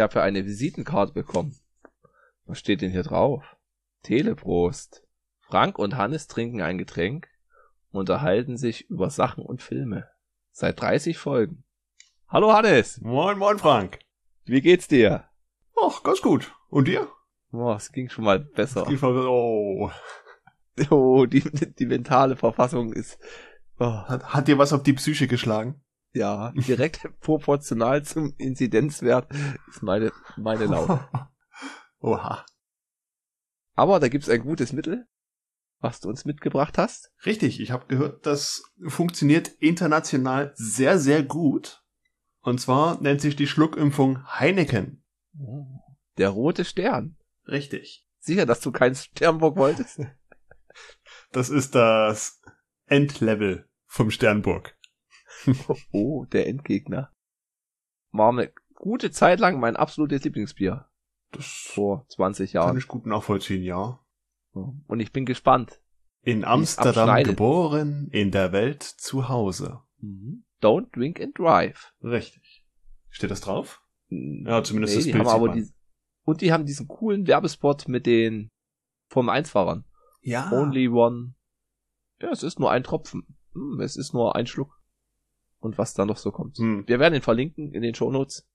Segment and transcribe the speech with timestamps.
[0.00, 1.54] Ich habe eine Visitenkarte bekommen.
[2.46, 3.44] Was steht denn hier drauf?
[4.02, 5.06] Teleprost.
[5.40, 7.28] Frank und Hannes trinken ein Getränk,
[7.90, 10.08] unterhalten sich über Sachen und Filme.
[10.52, 11.64] Seit 30 Folgen.
[12.28, 12.98] Hallo Hannes!
[13.02, 13.98] Moin, moin, Frank.
[14.46, 15.28] Wie geht's dir?
[15.78, 16.50] Ach, ganz gut.
[16.70, 17.06] Und dir?
[17.52, 18.88] Oh, es ging schon mal besser.
[19.02, 19.90] Oh.
[20.88, 21.42] Oh, die,
[21.78, 23.18] die mentale Verfassung ist
[23.78, 25.82] oh, Hat, hat dir was auf die Psyche geschlagen?
[26.12, 29.28] Ja direkt proportional zum Inzidenzwert
[29.68, 31.08] ist meine meine Laune.
[32.00, 32.44] Oha.
[33.74, 35.06] Aber da gibt's ein gutes Mittel,
[35.78, 37.12] was du uns mitgebracht hast.
[37.24, 41.82] Richtig, ich habe gehört, das funktioniert international sehr, sehr gut.
[42.40, 45.04] Und zwar nennt sich die Schluckimpfung Heineken.
[46.18, 47.16] Der rote Stern.
[47.46, 48.06] Richtig.
[48.18, 50.00] Sicher, dass du keinen Sternburg wolltest?
[51.32, 52.40] Das ist das
[52.86, 54.76] Endlevel vom Sternburg.
[55.92, 57.12] Oh, der Endgegner.
[58.12, 60.86] War eine gute Zeit lang mein absolutes Lieblingsbier.
[61.32, 62.78] Das Vor 20 kann Jahren.
[62.78, 64.00] ich gut nachvollziehen, ja.
[64.52, 65.80] Und ich bin gespannt.
[66.22, 69.80] In Amsterdam geboren, in der Welt zu Hause.
[70.60, 71.94] Don't drink and drive.
[72.02, 72.64] Richtig.
[73.08, 73.82] Steht das drauf?
[74.08, 75.66] Ja, zumindest das die Bild haben aber die,
[76.24, 78.50] Und die haben diesen coolen Werbespot mit den
[79.08, 79.84] Formel 1 Fahrern.
[80.22, 80.50] Ja.
[80.52, 81.34] Only one.
[82.20, 83.38] Ja, es ist nur ein Tropfen.
[83.54, 84.79] Hm, es ist nur ein Schluck.
[85.60, 86.58] Und was da noch so kommt.
[86.58, 86.88] Hm.
[86.88, 88.48] Wir werden ihn verlinken in den Shownotes.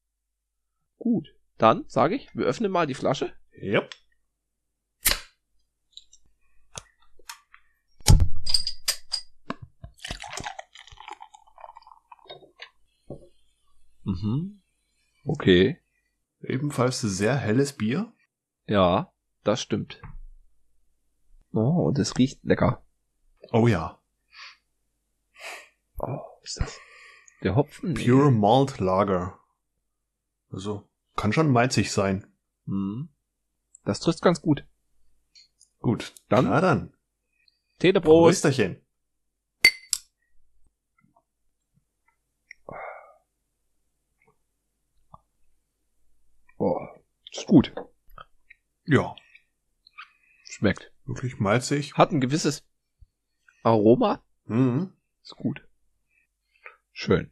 [0.97, 1.35] Gut.
[1.57, 3.33] Dann sage ich, wir öffnen mal die Flasche.
[3.61, 3.89] Yep.
[14.03, 14.61] Mhm.
[15.23, 15.81] Okay.
[16.41, 18.13] Ebenfalls sehr helles Bier.
[18.67, 20.01] Ja, das stimmt.
[21.51, 22.85] Oh, und es riecht lecker.
[23.51, 24.01] Oh ja.
[25.97, 26.79] Oh, was ist das?
[27.43, 27.93] Der Hopfen?
[27.93, 28.05] Nee.
[28.05, 29.39] Pure Malt Lager.
[30.51, 32.25] Also, kann schon malzig sein.
[32.65, 33.09] Hm.
[33.83, 34.65] Das trifft ganz gut.
[35.79, 36.13] Gut.
[36.29, 36.45] Dann?
[36.45, 36.93] Na dann.
[37.79, 38.43] Teleprost.
[38.43, 38.81] Prösterchen.
[46.57, 46.87] Oh,
[47.31, 47.73] ist gut.
[48.85, 49.15] Ja.
[50.45, 50.91] Schmeckt.
[51.05, 51.95] Wirklich malzig.
[51.95, 52.63] Hat ein gewisses
[53.63, 54.23] Aroma.
[54.45, 54.93] Mhm.
[55.21, 55.64] Ist gut.
[56.97, 57.29] Schön.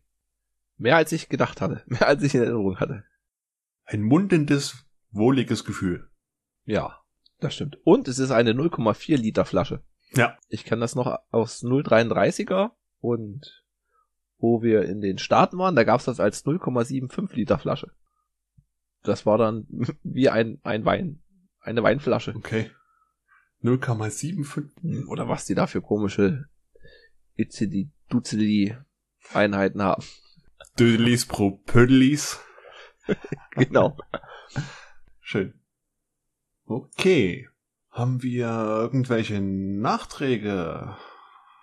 [0.75, 1.83] Mehr als ich gedacht hatte.
[1.87, 3.05] Mehr als ich in Erinnerung hatte.
[3.85, 6.09] Ein mundendes, wohliges Gefühl.
[6.65, 7.01] Ja,
[7.39, 7.77] das stimmt.
[7.85, 9.81] Und es ist eine 0,4 Liter Flasche.
[10.11, 10.37] Ja.
[10.49, 13.63] Ich kann das noch aus 0,33er und
[14.37, 17.91] wo wir in den Staaten waren, da gab's das als 0,75 Liter Flasche.
[19.01, 19.65] Das war dann
[20.03, 21.23] wie ein, ein Wein,
[21.61, 22.35] eine Weinflasche.
[22.35, 22.69] Okay.
[23.63, 25.07] 0,75.
[25.07, 26.49] Oder was die da für komische
[27.35, 28.75] Itzidi, Duzidi
[29.35, 30.03] Einheiten haben.
[30.79, 32.39] Dödelis pro Pödelis.
[33.51, 33.97] Genau.
[35.19, 35.53] Schön.
[36.65, 37.49] Okay.
[37.91, 40.95] Haben wir irgendwelche Nachträge?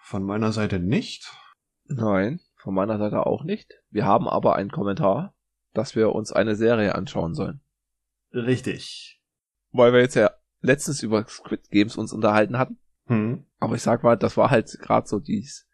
[0.02, 1.32] Von meiner Seite nicht.
[1.86, 3.80] Nein, von meiner Seite auch nicht.
[3.90, 5.34] Wir haben aber einen Kommentar,
[5.72, 7.60] dass wir uns eine Serie anschauen sollen.
[8.32, 9.20] Richtig.
[9.72, 10.30] Weil wir jetzt ja
[10.60, 12.78] letztens über Squid Games uns unterhalten hatten.
[13.06, 13.46] Hm.
[13.58, 15.69] Aber ich sag mal, das war halt gerade so dies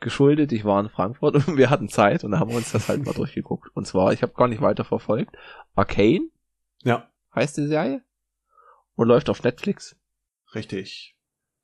[0.00, 0.52] geschuldet.
[0.52, 3.04] Ich war in Frankfurt und wir hatten Zeit und da haben wir uns das halt
[3.04, 3.70] mal durchgeguckt.
[3.74, 5.36] Und zwar, ich habe gar nicht weiter verfolgt.
[5.74, 6.28] Arcane
[6.84, 8.02] Ja, heißt die Serie
[8.94, 9.96] und läuft auf Netflix.
[10.54, 11.14] richtig.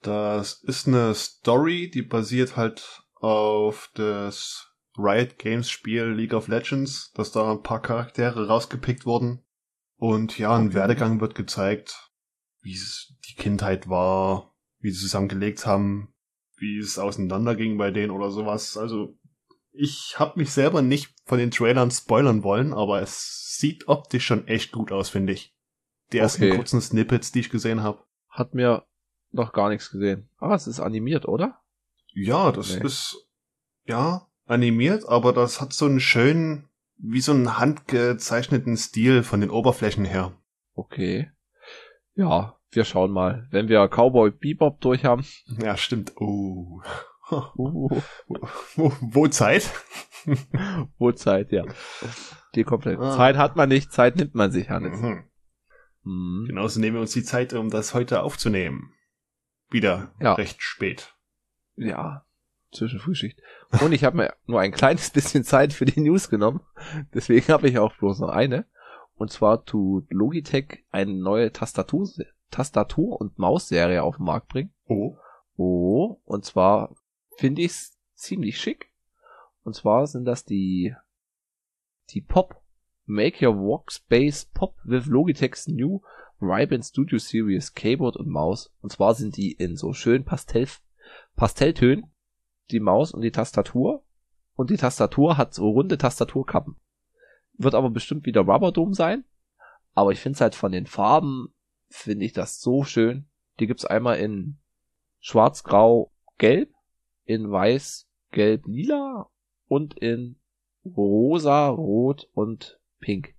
[0.01, 7.11] Das ist eine Story, die basiert halt auf das Riot Games Spiel League of Legends,
[7.15, 9.43] dass da ein paar Charaktere rausgepickt wurden.
[9.97, 10.75] Und ja, ein Okay.
[10.75, 12.13] Werdegang wird gezeigt,
[12.61, 16.14] wie es die Kindheit war, wie sie zusammengelebt haben,
[16.57, 18.77] wie es auseinanderging bei denen oder sowas.
[18.77, 19.17] Also
[19.73, 24.47] ich habe mich selber nicht von den Trailern spoilern wollen, aber es sieht optisch schon
[24.47, 25.55] echt gut aus, finde ich.
[26.13, 26.57] Die ersten Okay.
[26.57, 28.05] kurzen Snippets, die ich gesehen habe.
[28.29, 28.85] Hat mir
[29.33, 30.29] noch gar nichts gesehen.
[30.39, 31.61] Ah, es ist animiert, oder?
[32.13, 32.85] Ja, das Nee.
[32.87, 33.27] ist
[33.85, 39.51] ja animiert, aber das hat so einen schönen, wie so einen handgezeichneten Stil von den
[39.51, 40.37] Oberflächen her.
[40.75, 41.31] Okay.
[42.15, 43.47] Ja, wir schauen mal.
[43.51, 45.25] Wenn wir Cowboy Bebop durch haben.
[45.63, 46.13] Ja, stimmt.
[46.17, 46.81] Oh.
[47.31, 47.89] Uh,
[48.77, 49.71] Wo, wo Zeit?
[50.99, 51.65] Uhrzeit, ja.
[52.55, 53.17] Die komplette Ah.
[53.17, 55.01] Zeit hat man nicht, Zeit nimmt man sich, Hannes.
[55.01, 55.25] Mhm.
[56.03, 56.45] Mhm.
[56.47, 58.93] Genauso nehmen wir uns die Zeit, um das heute aufzunehmen.
[59.71, 60.35] Wieder Ja.
[60.35, 61.15] recht spät.
[61.77, 62.27] Ja,
[62.73, 63.41] zwischen Frühschicht.
[63.81, 66.61] Und ich habe mir nur ein kleines bisschen Zeit für die News genommen.
[67.15, 68.67] Deswegen habe ich auch bloß noch eine.
[69.17, 72.07] Und zwar tut Logitech eine neue Tastatur,
[72.55, 74.73] Tastatur und Mausserie auf den Markt bringen.
[74.87, 75.17] Oh.
[75.57, 76.95] Oh, und zwar
[77.37, 78.93] finde ich es ziemlich schick.
[79.63, 80.95] Und zwar sind das die,
[82.11, 82.61] die Pop
[83.07, 86.01] Make Your Workspace Pop with Logitech's New
[86.41, 88.73] Ray-Ban Studio Series Keyboard und Maus.
[88.81, 90.69] Und zwar sind die in so schönen Pastell,
[91.37, 92.11] Pastelltönen,
[92.71, 94.05] die Maus und die Tastatur.
[94.55, 96.77] Und die Tastatur hat so runde Tastaturkappen.
[97.55, 99.25] Wird aber bestimmt wieder Rubberdome sein.
[99.95, 101.54] Aber ich finde es halt von den Farben,
[101.95, 103.27] finde ich das so schön.
[103.61, 104.59] Die gibt's einmal in
[105.21, 106.71] schwarz, grau, gelb,
[107.25, 109.31] in weiß, gelb, lila
[109.69, 110.37] und in
[110.85, 113.35] rosa, rot und pink.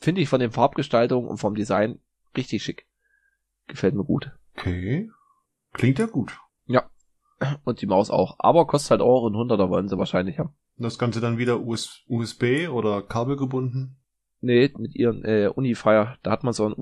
[0.00, 2.00] Finde ich von den Farbgestaltungen und vom Design
[2.36, 2.86] richtig schick.
[3.66, 4.32] Gefällt mir gut.
[4.56, 5.10] Okay.
[5.72, 6.38] Klingt ja gut.
[6.66, 6.90] Ja.
[7.64, 8.36] Und die Maus auch.
[8.38, 10.54] Aber kostet halt auch ein 100er wollen sie wahrscheinlich haben.
[10.76, 13.96] Das Ganze dann wieder US USB oder Kabel gebunden?
[14.40, 16.16] Nee, mit ihren äh, Unifier.
[16.22, 16.74] Da hat man so einen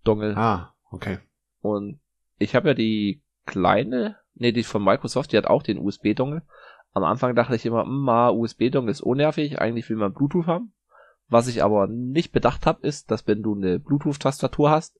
[0.00, 0.36] USB-Dongle.
[0.36, 1.18] Ah, okay.
[1.60, 2.00] Und
[2.38, 6.42] ich habe ja die kleine, nee, die von Microsoft, die hat auch den USB-Dongle.
[6.92, 10.72] Am Anfang dachte ich immer, ma, USB-Dongle ist unnervig, eigentlich will man Bluetooth haben.
[11.28, 14.98] Was ich aber nicht bedacht habe, ist, dass wenn du eine Bluetooth-Tastatur hast,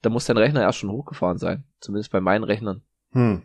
[0.00, 1.64] dann muss dein Rechner erst schon hochgefahren sein.
[1.80, 2.82] Zumindest bei meinen Rechnern.
[3.10, 3.42] Hm.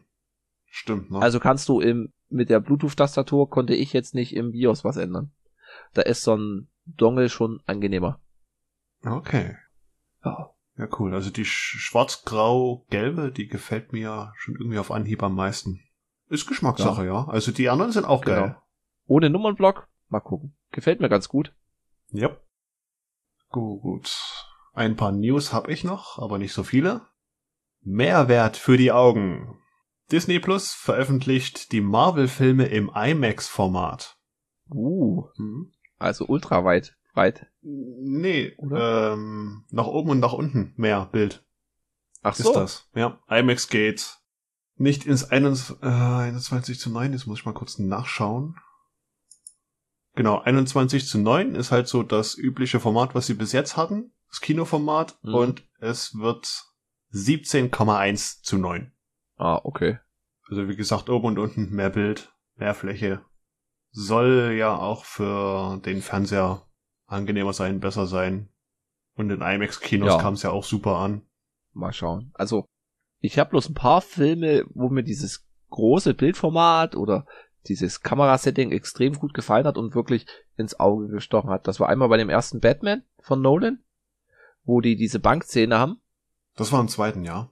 [0.65, 1.19] Stimmt, ne?
[1.19, 5.31] Also kannst du im, mit der Bluetooth-Tastatur konnte ich jetzt nicht im BIOS was ändern.
[5.93, 8.21] Da ist so ein Dongle schon angenehmer.
[9.03, 9.57] Okay.
[10.23, 10.53] Ja.
[10.77, 11.13] Ja, cool.
[11.13, 15.81] Also die sch- schwarz-grau-gelbe, die gefällt mir schon irgendwie auf Anhieb am meisten.
[16.29, 17.25] Ist Geschmackssache, ja.
[17.27, 18.41] Also die anderen sind auch Genau.
[18.41, 18.57] geil.
[19.05, 20.55] Ohne Nummernblock, mal gucken.
[20.71, 21.53] Gefällt mir ganz gut.
[22.11, 22.35] Ja.
[23.49, 24.15] Gut.
[24.73, 27.01] Ein paar News habe ich noch, aber nicht so viele.
[27.81, 29.59] Mehrwert für die Augen.
[30.11, 34.17] Disney Plus veröffentlicht die Marvel-Filme im IMAX-Format.
[34.71, 35.71] Uh, Hm?
[35.99, 36.63] also ultra
[37.13, 37.47] weit.
[37.61, 39.13] Nee, Oder?
[39.13, 41.45] ähm, nach oben und nach unten mehr Bild
[42.21, 42.89] Ach ist das.
[42.95, 44.19] Ja, IMAX geht
[44.75, 48.55] nicht ins 21, äh, 21 zu 9, jetzt muss ich mal kurz nachschauen.
[50.15, 54.11] Genau, 21 zu 9 ist halt so das übliche Format, was sie bis jetzt hatten,
[54.29, 55.33] das Kinoformat, Mhm.
[55.33, 56.65] und es wird
[57.11, 58.91] 17,1 zu 9.
[59.37, 59.99] Ah, okay.
[60.49, 63.23] Also wie gesagt, oben und unten mehr Bild, mehr Fläche.
[63.91, 66.65] Soll ja auch für den Fernseher
[67.13, 68.49] angenehmer sein, besser sein.
[69.15, 70.17] Und in IMAX-Kinos Ja.
[70.19, 71.21] kam es ja auch super an.
[71.73, 72.31] Mal schauen.
[72.33, 72.65] Also,
[73.19, 77.25] ich habe bloß ein paar Filme, wo mir dieses große Bildformat oder
[77.67, 80.25] dieses Kamerasetting extrem gut gefallen hat und wirklich
[80.57, 81.67] ins Auge gestochen hat.
[81.67, 83.83] Das war einmal bei dem ersten Batman von Nolan,
[84.65, 86.01] wo die diese Bankszene haben.
[86.55, 87.51] Das war im zweiten Jahr.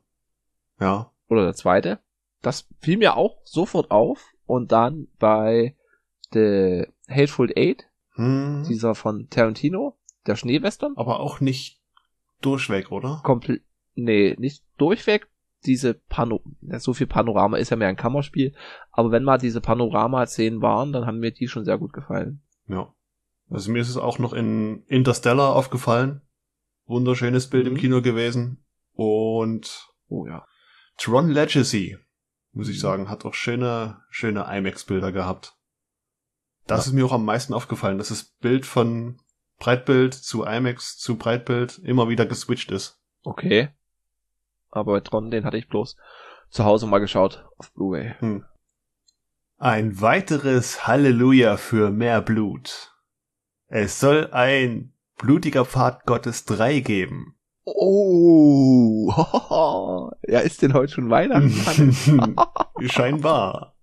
[0.80, 1.12] Ja.
[1.30, 2.00] Oder der zweite.
[2.42, 4.34] Das fiel mir auch sofort auf.
[4.46, 5.75] Und dann bei
[6.34, 8.66] The Hateful Eight, Hm.
[8.68, 9.98] dieser von Tarantino,
[10.28, 10.94] der Schneewestern.
[10.98, 11.80] Aber auch nicht
[12.42, 13.22] durchweg, oder?
[13.24, 13.62] komplett,
[13.96, 15.28] nee, nicht durchweg.
[15.66, 16.42] Diese Pano,
[16.80, 18.56] so viel Panorama ist ja mehr ein Kammerspiel,
[18.92, 22.42] aber wenn mal diese Panorama-Szenen waren, dann haben mir die schon sehr gut gefallen.
[22.68, 22.92] Ja.
[23.50, 26.22] Also mir ist es auch noch in Interstellar aufgefallen.
[26.86, 27.78] Wunderschönes Bild im Mhm.
[27.78, 28.63] Kino gewesen.
[28.94, 30.46] Und Oh ja.
[30.98, 31.98] Tron Legacy,
[32.54, 32.81] muss ich Mhm.
[32.81, 35.56] sagen, hat auch schöne, schöne IMAX-Bilder gehabt.
[36.72, 36.90] Das Ja.
[36.90, 39.18] ist mir auch am meisten aufgefallen, dass das Bild von
[39.60, 43.00] Breitbild zu IMAX zu Breitbild immer wieder geswitcht ist.
[43.24, 43.70] Okay.
[44.72, 45.98] Aber bei Tron, den hatte ich bloß
[46.50, 48.16] zu Hause mal geschaut auf Blu-ray.
[49.58, 52.94] Ein weiteres Halleluja für mehr Blut.
[53.68, 57.36] Es soll ein blutiger Pfad Gottes 3 geben.
[57.63, 59.12] Oh,
[60.28, 61.94] ja, ist denn heute schon Weihnachten?
[62.90, 63.75] Scheinbar.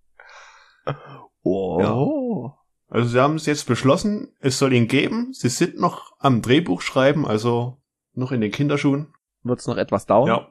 [1.43, 2.51] oh.
[2.89, 5.33] Also sie haben es jetzt beschlossen, es soll ihn geben.
[5.33, 7.77] Sie sind noch am Drehbuch schreiben, also
[8.15, 9.13] noch in den Kinderschuhen.
[9.43, 10.29] Wird's noch etwas dauern?
[10.29, 10.49] Ja.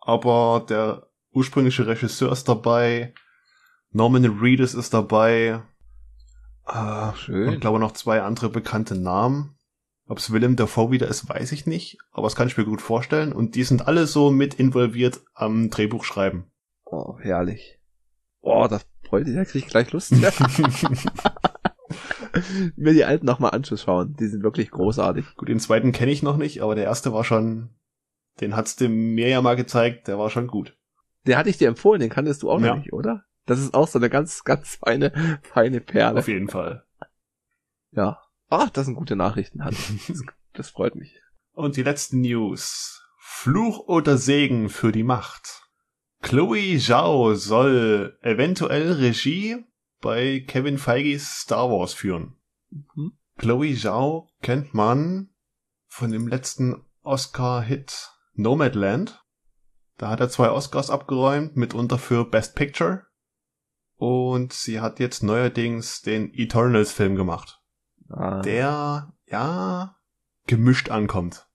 [0.00, 3.14] Aber der ursprüngliche Regisseur ist dabei.
[3.90, 5.62] Norman Reedus ist dabei.
[6.66, 7.48] Äh, Schön.
[7.48, 9.56] Und glaube noch zwei andere bekannte Namen.
[10.06, 11.98] Ob es Willem Dafoe wieder ist, weiß ich nicht.
[12.12, 13.32] Aber das kann ich mir gut vorstellen.
[13.32, 16.50] Und die sind alle so mit involviert am Drehbuch schreiben.
[16.84, 17.78] Oh, herrlich.
[18.40, 20.12] Oh, das freut sich, da krieg ich gleich Lust.
[22.76, 24.14] Mir die alten nochmal anzuschauen.
[24.18, 25.34] Die sind wirklich großartig.
[25.36, 27.70] Gut, den zweiten kenne ich noch nicht, aber der erste war schon,
[28.40, 30.76] den hat's dem mir ja mal gezeigt, der war schon gut.
[31.26, 32.68] Den hatte ich dir empfohlen, den kanntest du auch Ja.
[32.68, 33.24] noch nicht, oder?
[33.46, 36.20] Das ist auch so eine ganz, ganz feine, feine Perle.
[36.20, 36.84] Auf jeden Fall.
[37.90, 38.20] Ja.
[38.48, 39.78] Ach, das sind gute Nachrichten, Hans.
[40.08, 40.22] Das,
[40.52, 41.20] das freut mich.
[41.54, 43.02] Und die letzten News.
[43.18, 45.62] Fluch oder Segen für die Macht.
[46.22, 49.64] Chloe Zhao soll eventuell Regie
[50.02, 52.36] bei Kevin Feiges Star Wars führen.
[52.70, 53.12] Mhm.
[53.38, 55.30] Chloe Zhao kennt man
[55.86, 59.24] von dem letzten Oscar-Hit Nomadland.
[59.96, 63.06] Da hat er zwei Oscars abgeräumt, mitunter für Best Picture.
[63.96, 67.60] Und sie hat jetzt neuerdings den Eternals-Film gemacht.
[68.08, 69.96] Ah, Der ja,
[70.46, 71.46] gemischt ankommt.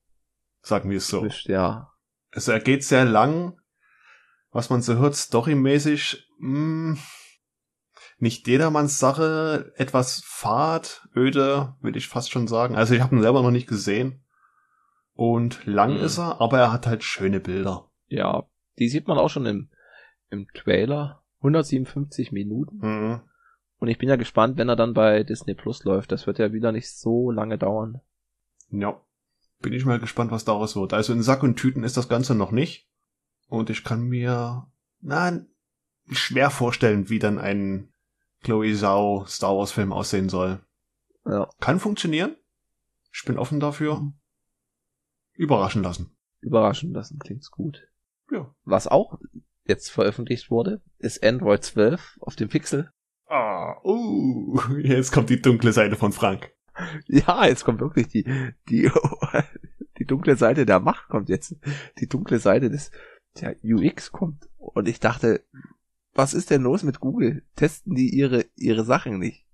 [0.61, 1.21] Sagen wir es so.
[1.21, 1.91] Gemischt, ja.
[2.31, 3.59] Also er geht sehr lang,
[4.51, 6.99] was man so hört, storymäßig, mh, hm,
[8.19, 12.75] nicht jedermanns Sache, etwas fad, öde, würde ich fast schon sagen.
[12.75, 14.23] Also ich habe ihn selber noch nicht gesehen.
[15.13, 16.03] Und lang mhm.
[16.03, 17.89] ist er, aber er hat halt schöne Bilder.
[18.07, 18.47] Ja,
[18.79, 19.69] die sieht man auch schon im,
[20.29, 21.23] im Trailer.
[21.39, 22.77] 157 Minuten.
[22.79, 23.21] Mhm.
[23.79, 26.11] Und ich bin ja gespannt, wenn er dann bei Disney Plus läuft.
[26.11, 28.01] Das wird ja wieder nicht so lange dauern.
[28.69, 28.99] Ja.
[29.59, 30.93] Bin ich mal gespannt, was daraus wird.
[30.93, 32.87] Also in Sack und Tüten ist das Ganze noch nicht.
[33.47, 34.67] Und ich kann mir,
[35.01, 35.39] na,
[36.11, 37.91] schwer vorstellen, wie dann ein
[38.43, 40.59] Chloe Zhao Star Wars Film aussehen soll.
[41.25, 41.49] Ja.
[41.59, 42.35] Kann funktionieren.
[43.13, 43.99] Ich bin offen dafür.
[43.99, 44.13] Mhm.
[45.33, 46.15] Überraschen lassen.
[46.41, 47.87] Überraschen lassen, klingt's gut.
[48.31, 48.53] Ja.
[48.63, 49.19] Was auch
[49.65, 52.91] jetzt veröffentlicht wurde, ist Android 12 auf dem Pixel.
[53.27, 56.53] Ah, uh, jetzt kommt die dunkle Seite von Frank.
[57.07, 58.23] Ja, jetzt kommt wirklich die,
[58.69, 58.89] die,
[59.97, 61.55] die dunkle Seite der Macht kommt jetzt.
[61.99, 62.91] Die dunkle Seite des,
[63.41, 64.47] der UX kommt.
[64.57, 65.43] Und ich dachte,
[66.17, 67.43] was ist denn los mit Google?
[67.55, 69.45] Testen die ihre, ihre Sachen nicht?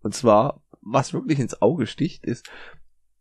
[0.00, 2.50] Und zwar, was wirklich ins Auge sticht, ist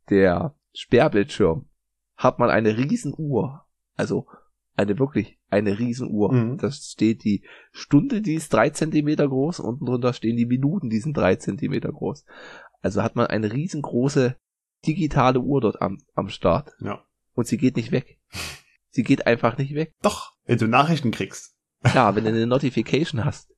[0.10, 1.70] der Sperrbildschirm.
[2.18, 3.66] Hat man eine Riesenuhr.
[3.96, 4.28] Also
[4.76, 6.34] eine wirklich eine Riesenuhr.
[6.34, 6.58] Mhm.
[6.58, 11.00] Da steht die Stunde, die ist drei Zentimeter groß, unten drunter stehen die Minuten, die
[11.00, 12.26] sind drei Zentimeter groß.
[12.82, 14.36] Also hat man eine riesengroße
[14.86, 16.74] digitale Uhr dort am, am Start.
[16.82, 17.06] Ja.
[17.34, 18.20] Und sie geht nicht weg.
[18.96, 19.92] Sie geht einfach nicht weg.
[20.04, 21.58] Doch, wenn du Nachrichten kriegst.
[21.94, 23.54] Ja, wenn du eine Notification hast.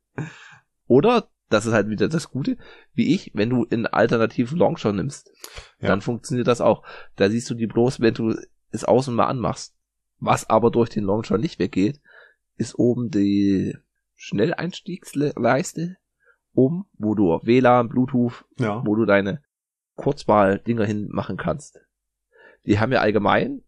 [0.88, 2.58] Oder, das ist halt wieder das Gute,
[2.94, 5.32] wie ich, wenn du einen alternativen Longshot nimmst,
[5.80, 5.90] ja.
[5.90, 6.84] dann funktioniert das auch.
[7.16, 8.36] Da siehst du die bloß, wenn du
[8.72, 9.76] es außen mal anmachst.
[10.20, 12.02] Was aber durch den Launcher nicht weggeht,
[12.58, 13.78] ist oben die
[14.16, 15.98] Schnelleinstiegsleiste
[16.54, 18.82] um, wo du WLAN, Bluetooth, ja.
[18.86, 19.42] wo du deine
[19.96, 21.82] Kurzwahl-Dinger hinmachen kannst.
[22.66, 23.62] Die haben ja allgemein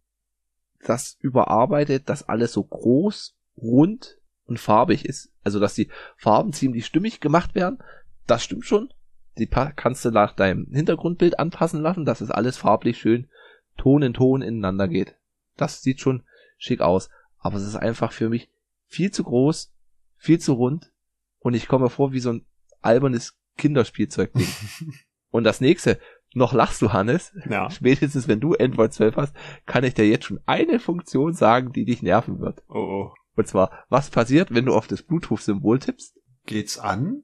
[0.84, 4.17] das überarbeitet, dass alles so groß, rund
[4.48, 5.30] und farbig ist.
[5.44, 7.78] Also, dass die Farben ziemlich stimmig gemacht werden.
[8.26, 8.92] Das stimmt schon.
[9.38, 13.28] Die kannst du nach deinem Hintergrundbild anpassen lassen, dass es alles farblich schön
[13.76, 15.14] Ton in Ton ineinander geht.
[15.56, 16.24] Das sieht schon
[16.56, 17.08] schick aus.
[17.38, 18.50] Aber es ist einfach für mich
[18.86, 19.72] viel zu groß,
[20.16, 20.92] viel zu rund
[21.38, 22.46] und ich komme vor wie so ein
[22.82, 24.48] albernes Kinderspielzeugding.
[25.30, 26.00] und das nächste,
[26.34, 27.32] noch lachst du, Hannes.
[27.48, 27.70] Ja.
[27.70, 29.36] Spätestens wenn du Android 12 hast,
[29.66, 32.62] kann ich dir jetzt schon eine Funktion sagen, die dich nerven wird.
[32.68, 33.14] Oh, oh.
[33.38, 36.18] Und zwar, was passiert, wenn du auf das Bluetooth-Symbol tippst?
[36.44, 37.22] Geht's an?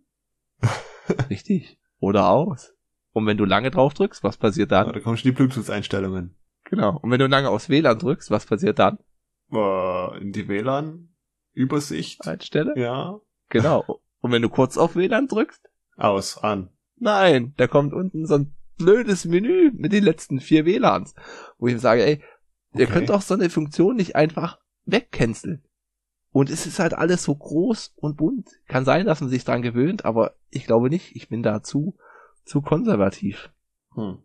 [1.28, 1.80] Richtig.
[1.99, 2.73] Oder aus.
[3.11, 4.87] Und wenn du lange drauf drückst, was passiert dann?
[4.87, 6.37] Ja, da kommen schon die Bluetooth-Einstellungen.
[6.71, 7.00] Genau.
[7.02, 8.99] Und wenn du lange aufs WLAN drückst, was passiert dann?
[9.50, 12.25] in die WLAN-Übersicht.
[12.25, 12.75] Einstelle?
[12.76, 13.21] Ja.
[13.49, 14.00] Genau.
[14.21, 15.68] Und wenn du kurz auf WLAN drückst?
[15.97, 16.71] Aus, an.
[16.94, 21.16] Nein, da kommt unten so ein blödes Menü mit den letzten vier WLANs,
[21.59, 22.14] wo ich sage, ey,
[22.71, 22.83] okay.
[22.83, 25.64] ihr könnt doch so eine Funktion nicht einfach wegcanceln.
[26.35, 28.50] Und es ist halt alles so groß und bunt.
[28.67, 31.14] Kann sein, dass man sich dran gewöhnt, aber ich glaube nicht.
[31.14, 31.97] Ich bin da zu,
[32.45, 33.50] zu konservativ.
[33.95, 34.19] Hm.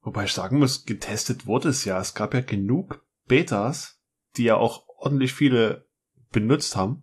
[0.00, 1.98] Wobei ich sagen muss, getestet wurde es ja.
[1.98, 4.00] Es gab ja genug Betas,
[4.36, 5.88] die ja auch ordentlich viele
[6.30, 7.02] benutzt haben.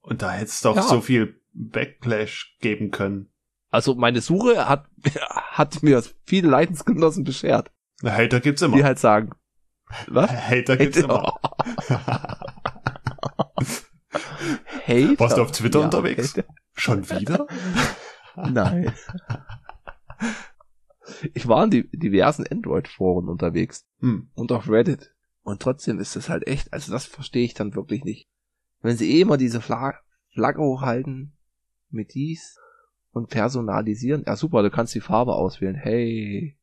[0.00, 0.82] Und da hätte es doch ja.
[0.82, 3.30] so viel Backlash geben können.
[3.70, 4.88] Also meine Suche hat,
[5.30, 7.70] hat mir viele Leidensgenossen beschert.
[8.02, 8.76] Hater gibt's immer.
[8.76, 9.30] Die halt sagen,
[10.08, 10.28] was?
[10.28, 11.38] Hater gibt's Hater.
[11.88, 12.18] immer.
[14.92, 15.20] Hater?
[15.20, 16.36] Warst du auf Twitter ja, unterwegs?
[16.36, 16.48] Hater.
[16.74, 17.46] Schon wieder?
[18.36, 18.92] Nein.
[21.34, 23.86] Ich war in die diversen Android-Foren unterwegs.
[24.00, 24.30] Hm.
[24.34, 25.14] Und auf Reddit.
[25.42, 28.28] Und trotzdem ist es halt echt, also das verstehe ich dann wirklich nicht.
[28.80, 30.00] Wenn sie eh immer diese Flag
[30.32, 31.36] Flagge hochhalten
[31.90, 32.58] mit dies
[33.10, 36.56] und personalisieren, ja super, du kannst die Farbe auswählen, hey.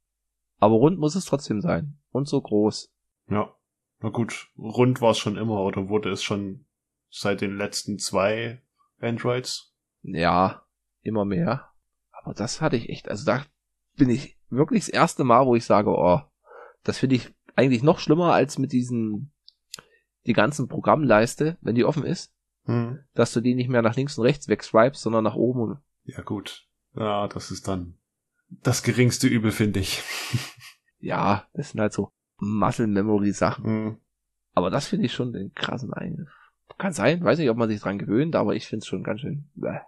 [0.57, 2.00] Aber rund muss es trotzdem sein.
[2.12, 2.91] Und so groß.
[3.29, 3.53] Ja.
[4.01, 6.65] Na gut, rund war es schon immer oder wurde es schon
[7.09, 8.61] seit den letzten zwei
[8.99, 9.73] Androids?
[10.01, 10.63] Ja,
[11.01, 11.69] immer mehr.
[12.11, 13.45] Aber das hatte ich echt, also da
[13.95, 16.21] bin ich wirklich das erste Mal, wo ich sage, oh,
[16.83, 19.31] das finde ich eigentlich noch schlimmer als mit diesen,
[20.25, 22.33] die ganzen Programmleiste, wenn die offen ist,
[22.65, 22.99] hm.
[23.13, 25.79] dass du die nicht mehr nach links und rechts wegswipest, sondern nach oben.
[26.03, 26.67] Ja gut.
[26.95, 27.97] Ja, das ist dann
[28.49, 30.01] das geringste Übel, finde ich.
[30.99, 33.65] ja, das sind halt so Muscle Memory Sachen.
[33.65, 33.97] Hm.
[34.53, 36.29] Aber das finde ich schon den krassen Eingriff.
[36.77, 39.21] Kann sein, weiß nicht, ob man sich dran gewöhnt, aber ich finde es schon ganz
[39.21, 39.49] schön.
[39.55, 39.79] Bäh.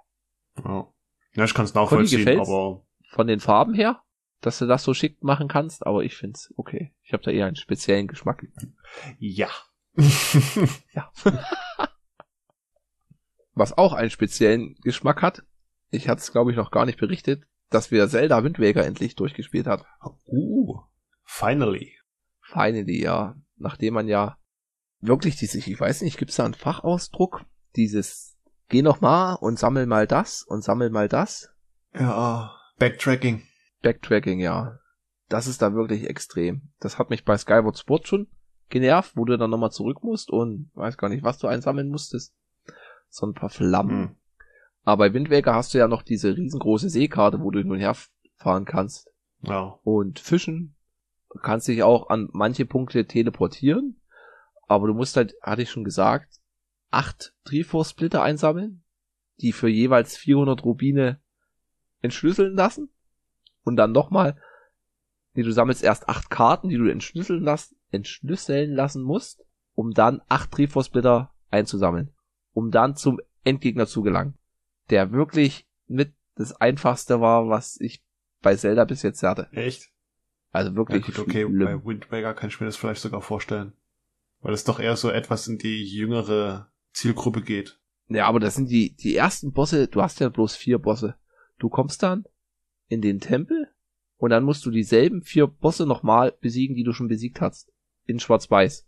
[0.64, 0.88] Ja.
[1.34, 2.84] ja, ich kann es nachvollziehen, aber.
[3.12, 4.02] Von den Farben her?
[4.42, 6.94] dass du das so schick machen kannst, aber ich find's okay.
[7.04, 8.46] Ich habe da eher einen speziellen Geschmack.
[9.20, 9.50] Ja.
[10.94, 11.12] ja.
[13.54, 15.44] Was auch einen speziellen Geschmack hat,
[15.92, 19.16] ich hatte es glaube ich noch gar nicht berichtet, dass wir Zelda Wind Waker endlich
[19.16, 19.86] durchgespielt hat.
[20.26, 20.80] Uh,
[21.24, 21.98] Finally.
[22.42, 23.36] Finally, ja.
[23.58, 24.38] Nachdem man ja
[25.02, 27.46] wirklich diese, ich weiß nicht, gibt's da einen Fachausdruck?
[27.76, 28.38] Dieses,
[28.70, 31.50] geh noch mal und sammel mal das und sammel mal das.
[31.94, 33.44] Ja, Backtracking.
[33.82, 34.80] Backtracking, ja.
[35.30, 36.70] Das ist da wirklich extrem.
[36.80, 38.28] Das hat mich bei Skyward Sport schon
[38.70, 42.34] genervt, wo du dann nochmal zurück musst und weiß gar nicht, was du einsammeln musstest.
[43.10, 44.10] So ein paar Flammen.
[44.10, 44.16] Hm.
[44.84, 47.80] Aber bei Wind Waker hast du ja noch diese riesengroße Seekarte, wo du hin und
[47.80, 47.96] her
[48.38, 49.12] fahren kannst.
[49.42, 49.80] Ja.
[49.84, 50.76] Und fischen.
[51.32, 54.01] Du kannst dich auch an manche Punkte teleportieren.
[54.72, 56.40] Aber du musst halt, hatte ich schon gesagt,
[56.92, 58.84] acht Triforce-Splitter einsammeln,
[59.42, 61.20] die für jeweils 400 Rubine
[62.00, 62.88] entschlüsseln lassen.
[63.66, 64.42] Und dann nochmal,
[65.34, 70.22] nee, du sammelst erst acht Karten, die du entschlüsseln, lassen, entschlüsseln lassen musst, um dann
[70.30, 72.14] acht Triforce-Splitter einzusammeln.
[72.54, 74.38] Um dann zum Endgegner zu gelangen.
[74.90, 78.06] Der wirklich mit das einfachste war, was ich
[78.42, 79.50] bei Zelda bis jetzt hatte.
[79.52, 79.90] Echt?
[80.54, 81.06] Also wirklich.
[81.06, 81.60] Ja, gut, okay, schlimm.
[81.60, 83.74] bei Wind Waker kann ich mir das vielleicht sogar vorstellen.
[84.42, 87.80] Weil es doch eher so etwas in die jüngere Zielgruppe geht.
[88.08, 91.16] Ja, aber das sind die, die ersten Bosse, du hast ja bloß vier Bosse.
[91.60, 92.26] Du kommst dann
[92.88, 93.70] in den Tempel
[94.18, 97.72] und dann musst du dieselben vier Bosse nochmal besiegen, die du schon besiegt hast.
[98.06, 98.88] In Schwarz-Weiß.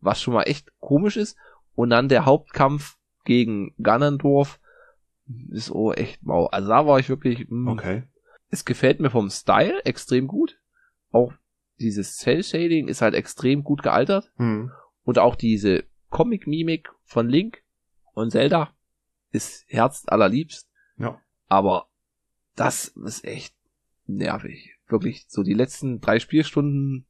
[0.00, 1.36] Was schon mal echt komisch ist.
[1.74, 4.60] Und dann der Hauptkampf gegen Ganondorf
[5.50, 6.46] ist oh echt mau.
[6.46, 7.48] Also da war ich wirklich.
[7.48, 7.48] Mh.
[7.48, 7.68] Hm.
[7.68, 8.02] Okay.
[8.48, 10.58] Es gefällt mir vom Style extrem gut.
[11.10, 11.32] Auch
[11.78, 14.32] dieses Cell Shading ist halt extrem gut gealtert.
[14.36, 14.70] Mhm.
[15.04, 17.62] Und auch diese Comic-Mimik von Link
[18.12, 18.74] und Zelda
[19.30, 20.68] ist Herz allerliebst.
[20.98, 21.20] Ja.
[21.46, 21.88] Aber
[22.56, 23.54] das ist echt
[24.06, 24.76] nervig.
[24.88, 27.06] Wirklich, so die letzten drei Spielstunden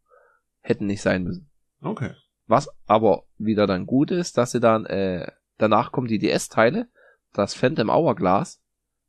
[0.61, 1.50] hätten nicht sein müssen.
[1.81, 2.14] Okay.
[2.46, 6.88] Was aber wieder dann gut ist, dass sie dann, äh, danach kommen die DS-Teile,
[7.33, 8.62] das Phantom Hourglass,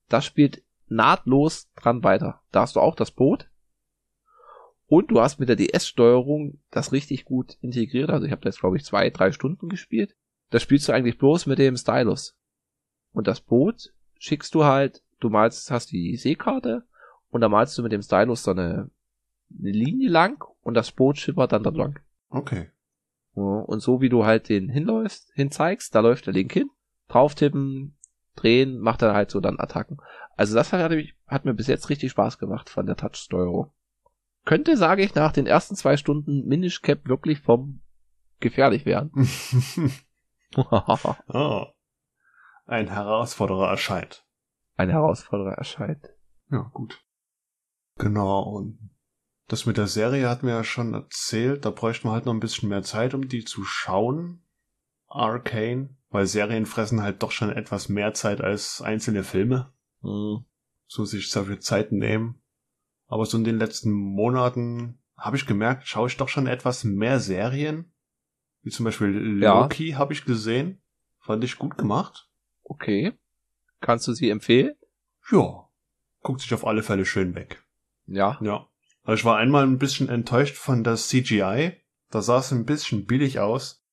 [0.10, 2.42] das spielt nahtlos dran weiter.
[2.52, 3.50] Da hast du auch das Boot,
[4.92, 8.10] und du hast mit der DS-Steuerung das richtig gut integriert.
[8.10, 10.18] Also ich habe das, glaube ich, zwei, drei Stunden gespielt.
[10.50, 12.38] Das spielst du eigentlich bloß mit dem Stylus.
[13.14, 16.84] Und das Boot schickst du halt, du malst, hast die Seekarte
[17.30, 18.92] und da malst du mit dem Stylus so eine,
[19.58, 22.02] eine Linie lang und das Boot schippert dann da lang.
[22.28, 22.70] Okay.
[23.34, 26.70] und so wie du halt den hinläufst, hinzeigst, da läuft der Link hin,
[27.08, 27.96] drauf tippen,
[28.36, 30.00] drehen, macht er halt so dann Attacken.
[30.36, 30.92] Also das hat,
[31.28, 33.72] hat mir bis jetzt richtig Spaß gemacht von der Touch-Steuerung
[34.46, 37.82] könnte, sage ich, nach den ersten zwei Stunden Minish Cap wirklich vom
[38.40, 39.12] gefährlich werden.
[40.56, 41.66] oh.
[42.66, 44.26] Ein Herausforderer erscheint.
[44.76, 46.10] Ein Herausforderer erscheint.
[46.50, 47.04] Ja, gut.
[47.98, 48.92] Genau, und
[49.48, 52.40] das mit der Serie hatten wir ja schon erzählt, da bräuchten wir halt noch ein
[52.40, 54.46] bisschen mehr Zeit, um die zu schauen.
[55.08, 59.74] Arcane, weil Serien fressen halt doch schon etwas mehr Zeit als einzelne Filme.
[60.02, 60.46] Mhm.
[60.88, 62.41] So sich viel Zeit nehmen.
[63.12, 67.20] Aber so in den letzten Monaten habe ich gemerkt, schaue ich doch schon etwas mehr
[67.20, 67.92] Serien.
[68.64, 69.60] Wie zum Beispiel ja.
[69.60, 70.82] Loki habe ich gesehen.
[71.20, 72.30] Fand ich gut gemacht.
[72.64, 73.12] Okay.
[73.82, 74.76] Kannst du sie empfehlen?
[75.30, 75.68] Ja.
[76.22, 77.62] Guckt sich auf alle Fälle schön weg.
[78.08, 78.40] Ja.
[78.40, 78.70] Ja.
[79.04, 81.74] Also ich war einmal ein bisschen enttäuscht von das CGI.
[82.12, 83.84] Da sah es ein bisschen billig aus.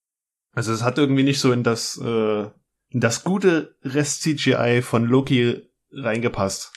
[0.53, 2.43] Also es hat irgendwie nicht so in das, äh,
[2.91, 6.73] in das gute Rest-CGI von Loki reingepasst.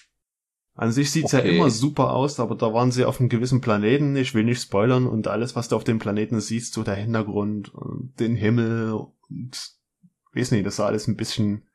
[0.82, 1.48] An sich sieht's okay.
[1.48, 4.16] ja immer super aus, aber da waren sie auf einem gewissen Planeten.
[4.16, 7.72] Ich will nicht spoilern und alles, was du auf dem Planeten siehst, so der Hintergrund,
[7.72, 8.94] und den Himmel
[9.30, 9.76] und
[10.34, 11.68] weiß nicht, das sah alles ein bisschen.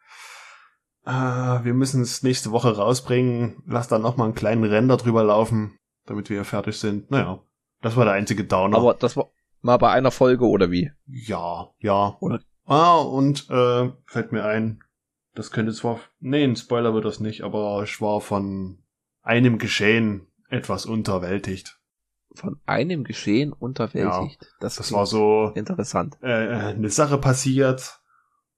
[1.05, 3.63] Äh, wir müssen es nächste Woche rausbringen.
[3.65, 7.09] Lass dann noch mal einen kleinen Render drüber laufen, damit wir fertig sind.
[7.09, 7.39] Naja,
[7.83, 8.77] das war der einzige Downer.
[8.77, 10.91] Aber das war mal bei einer Folge oder wie?
[11.07, 12.17] Ja, ja.
[12.19, 12.41] Oder?
[12.65, 14.81] Ah, und äh, fällt mir ein,
[15.37, 16.01] das könnte zwar.
[16.19, 18.83] Nee, ein Spoiler wird das nicht, aber ich war von
[19.27, 21.79] einem Geschehen etwas unterwältigt.
[22.35, 24.43] Von einem Geschehen unterwältigt.
[24.43, 26.17] Ja, das, das war so interessant.
[26.23, 28.01] Äh, äh, eine Sache passiert.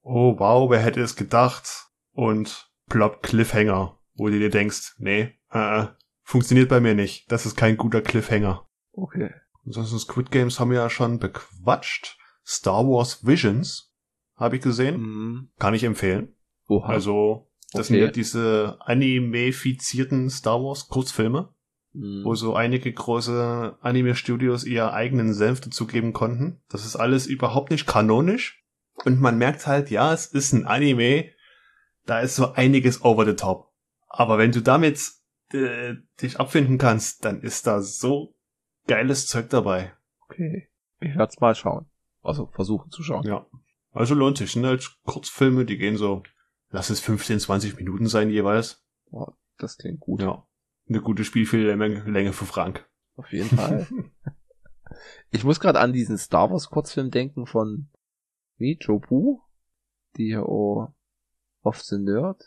[0.03, 1.89] Oh wow, wer hätte es gedacht?
[2.13, 5.87] Und plopp Cliffhanger, wo du dir denkst, nee, äh,
[6.23, 7.31] funktioniert bei mir nicht.
[7.31, 8.67] Das ist kein guter Cliffhanger.
[8.93, 9.33] Okay.
[9.65, 12.19] Ansonsten Squid Games haben wir ja schon bequatscht.
[12.45, 13.95] Star Wars Visions
[14.35, 15.01] habe ich gesehen.
[15.01, 15.51] Mhm.
[15.59, 16.35] Kann ich empfehlen.
[16.69, 16.89] Oha.
[16.89, 17.95] Also das okay.
[17.95, 21.53] sind ja diese animefizierten Star Wars Kurzfilme,
[21.93, 22.25] mhm.
[22.25, 26.61] wo so einige große Anime-Studios ihr eigenen Senf dazugeben konnten.
[26.69, 28.65] Das ist alles überhaupt nicht kanonisch.
[29.05, 31.31] Und man merkt halt, ja, es ist ein Anime,
[32.07, 33.71] da ist so einiges over the top.
[34.09, 35.01] Aber wenn du damit
[35.53, 38.35] äh, dich abfinden kannst, dann ist da so
[38.87, 39.93] geiles Zeug dabei.
[40.25, 40.69] Okay.
[41.01, 41.87] Ich werde es mal schauen.
[42.23, 43.27] Also versuchen zu schauen.
[43.27, 43.47] Ja.
[43.93, 44.53] Also lohnt sich.
[44.53, 46.23] Sind halt Kurzfilme, die gehen so
[46.71, 48.85] lass es 15, 20 Minuten sein jeweils.
[49.11, 50.21] Boah, das klingt gut.
[50.21, 50.47] Ja.
[50.89, 52.89] Eine gute Spielfilmlänge für Frank.
[53.17, 53.87] Auf jeden Fall.
[55.31, 57.89] Ich muss gerade an diesen Star Wars Kurzfilm denken von
[58.57, 59.43] wie Joe Boo,
[60.17, 60.89] die oh,
[61.63, 62.43] of the Nerd.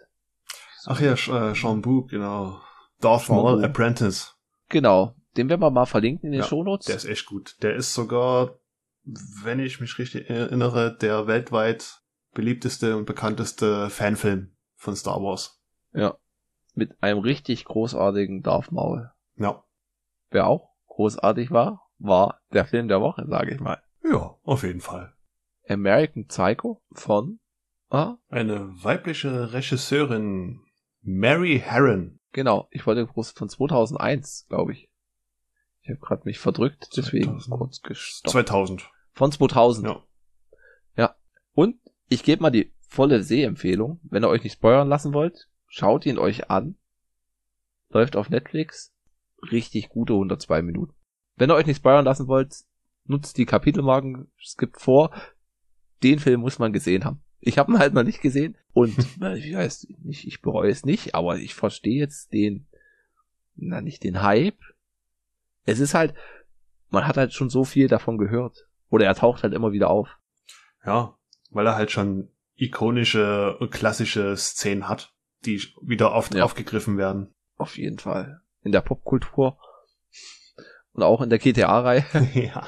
[0.85, 2.61] Ach ja, äh, Sean Boo, genau.
[2.99, 4.35] Darth Maul Apprentice.
[4.69, 6.87] Genau, den werden wir mal verlinken in den ja, Shownotes.
[6.87, 7.55] Der ist echt gut.
[7.61, 8.59] Der ist sogar,
[9.03, 12.00] wenn ich mich richtig erinnere, der weltweit
[12.33, 15.61] beliebteste und bekannteste Fanfilm von Star Wars.
[15.93, 16.17] Ja.
[16.73, 19.11] Mit einem richtig großartigen Darth Maul.
[19.35, 19.63] Ja.
[20.29, 23.81] Wer auch großartig war, war der Film der Woche, sage ich mal.
[24.03, 25.13] Ja, auf jeden Fall.
[25.67, 27.39] American Psycho von
[27.89, 28.15] ah?
[28.29, 30.61] eine weibliche Regisseurin
[31.01, 32.19] Mary Herron.
[32.31, 34.89] Genau, ich wollte groß von 2001, glaube ich.
[35.81, 37.57] Ich habe gerade mich verdrückt, deswegen 2000.
[37.57, 38.31] kurz gestoppt.
[38.31, 38.91] 2000.
[39.13, 39.87] Von 2000.
[39.87, 40.03] Ja.
[40.95, 41.15] Ja.
[41.53, 41.79] Und
[42.11, 44.01] ich gebe mal die volle Sehempfehlung.
[44.03, 46.75] Wenn ihr euch nicht spoilern lassen wollt, schaut ihn euch an.
[47.89, 48.93] Läuft auf Netflix.
[49.49, 50.93] Richtig gute 102 Minuten.
[51.37, 52.53] Wenn ihr euch nicht spoilern lassen wollt,
[53.05, 55.11] nutzt die Kapitelmarken, skippt vor.
[56.03, 57.23] Den Film muss man gesehen haben.
[57.39, 58.97] Ich habe ihn halt noch nicht gesehen und
[59.37, 62.67] ich weiß nicht, ich bereue es nicht, aber ich verstehe jetzt den,
[63.55, 64.59] na nicht den Hype.
[65.63, 66.13] Es ist halt,
[66.89, 68.67] man hat halt schon so viel davon gehört.
[68.89, 70.09] Oder er taucht halt immer wieder auf.
[70.85, 71.17] Ja,
[71.51, 75.13] weil er halt schon ikonische, klassische Szenen hat,
[75.45, 76.43] die wieder oft ja.
[76.43, 77.33] aufgegriffen werden.
[77.57, 78.41] Auf jeden Fall.
[78.63, 79.57] In der Popkultur.
[80.93, 82.05] Und auch in der GTA-Reihe.
[82.33, 82.65] ja.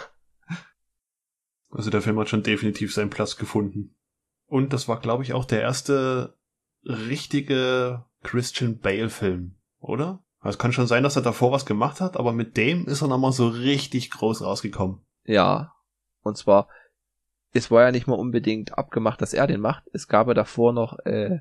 [1.69, 3.95] Also der Film hat schon definitiv seinen Platz gefunden.
[4.45, 6.37] Und das war, glaube ich, auch der erste
[6.83, 10.23] richtige Christian Bale-Film, oder?
[10.39, 13.01] Also es kann schon sein, dass er davor was gemacht hat, aber mit dem ist
[13.01, 14.99] er nochmal so richtig groß rausgekommen.
[15.23, 15.73] Ja.
[16.21, 16.67] Und zwar,
[17.53, 19.83] es war ja nicht mal unbedingt abgemacht, dass er den macht.
[19.93, 21.39] Es gab ja davor noch, äh,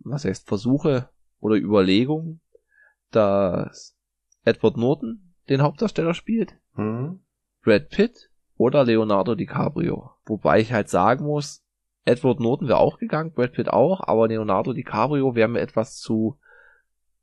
[0.00, 1.08] was heißt, Versuche
[1.40, 2.40] oder Überlegungen,
[3.10, 3.96] dass
[4.44, 6.54] Edward Norton den Hauptdarsteller spielt.
[6.74, 7.20] Mhm.
[7.62, 10.10] Brad Pitt oder Leonardo DiCaprio.
[10.26, 11.64] Wobei ich halt sagen muss,
[12.04, 16.38] Edward Norton wäre auch gegangen, Brad Pitt auch, aber Leonardo DiCaprio wäre mir etwas zu,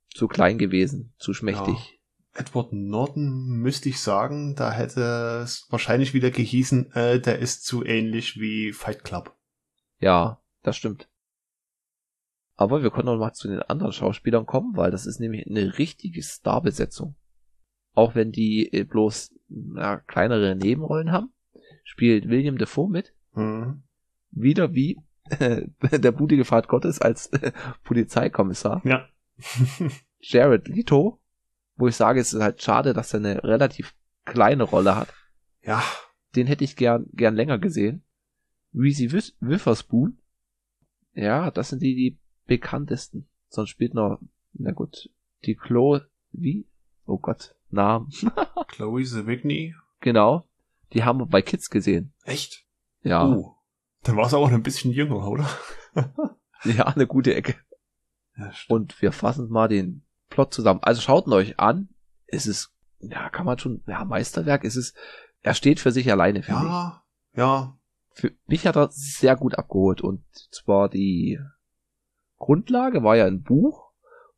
[0.10, 1.76] zu klein gewesen, zu schmächtig.
[1.76, 1.95] Ja.
[2.36, 7.84] Edward Norton müsste ich sagen, da hätte es wahrscheinlich wieder gehießen, äh, der ist zu
[7.84, 9.36] ähnlich wie Fight Club.
[10.00, 11.10] Ja, das stimmt.
[12.56, 15.78] Aber wir können noch mal zu den anderen Schauspielern kommen, weil das ist nämlich eine
[15.78, 17.16] richtige Starbesetzung.
[17.94, 21.34] Auch wenn die äh, bloß na, kleinere Nebenrollen haben,
[21.84, 23.14] spielt William Defoe mit.
[23.34, 23.84] Mhm
[24.36, 25.02] wieder wie
[25.40, 25.64] äh,
[25.98, 27.52] der blutige Pfad Gottes als äh,
[27.84, 28.82] Polizeikommissar.
[28.86, 29.08] Ja.
[30.20, 31.20] Jared Leto,
[31.76, 35.14] wo ich sage, es ist halt schade, dass er eine relativ kleine Rolle hat.
[35.62, 35.84] Ja.
[36.36, 38.04] Den hätte ich gern, gern länger gesehen.
[38.74, 40.18] Reese Witherspoon.
[41.14, 43.28] Ja, das sind die, die bekanntesten.
[43.48, 44.20] Sonst spielt noch,
[44.54, 45.10] na gut,
[45.46, 46.68] die Chloe, wie?
[47.06, 48.10] Oh Gott, Namen.
[48.68, 49.76] Chloe Sevigny.
[50.02, 50.46] Genau.
[50.94, 52.14] Die haben wir bei Kids gesehen.
[52.24, 52.66] Echt?
[53.02, 53.28] Ja.
[53.28, 53.56] Uh.
[54.04, 55.50] Dann war es auch ein bisschen jünger, oder?
[56.64, 57.56] ja, eine gute Ecke.
[58.38, 60.82] Ja, und wir fassen mal den Plot zusammen.
[60.84, 61.88] Also schaut ihn euch an.
[62.28, 64.66] Es ist, ja, kann man schon, ja, Meisterwerk.
[64.66, 64.96] Es ist,
[65.42, 67.38] er steht für sich alleine, finde ja, ich.
[67.38, 67.78] Ja,
[68.12, 70.02] Für mich hat er sehr gut abgeholt.
[70.02, 71.40] Und zwar die
[72.38, 73.92] Grundlage war ja ein Buch.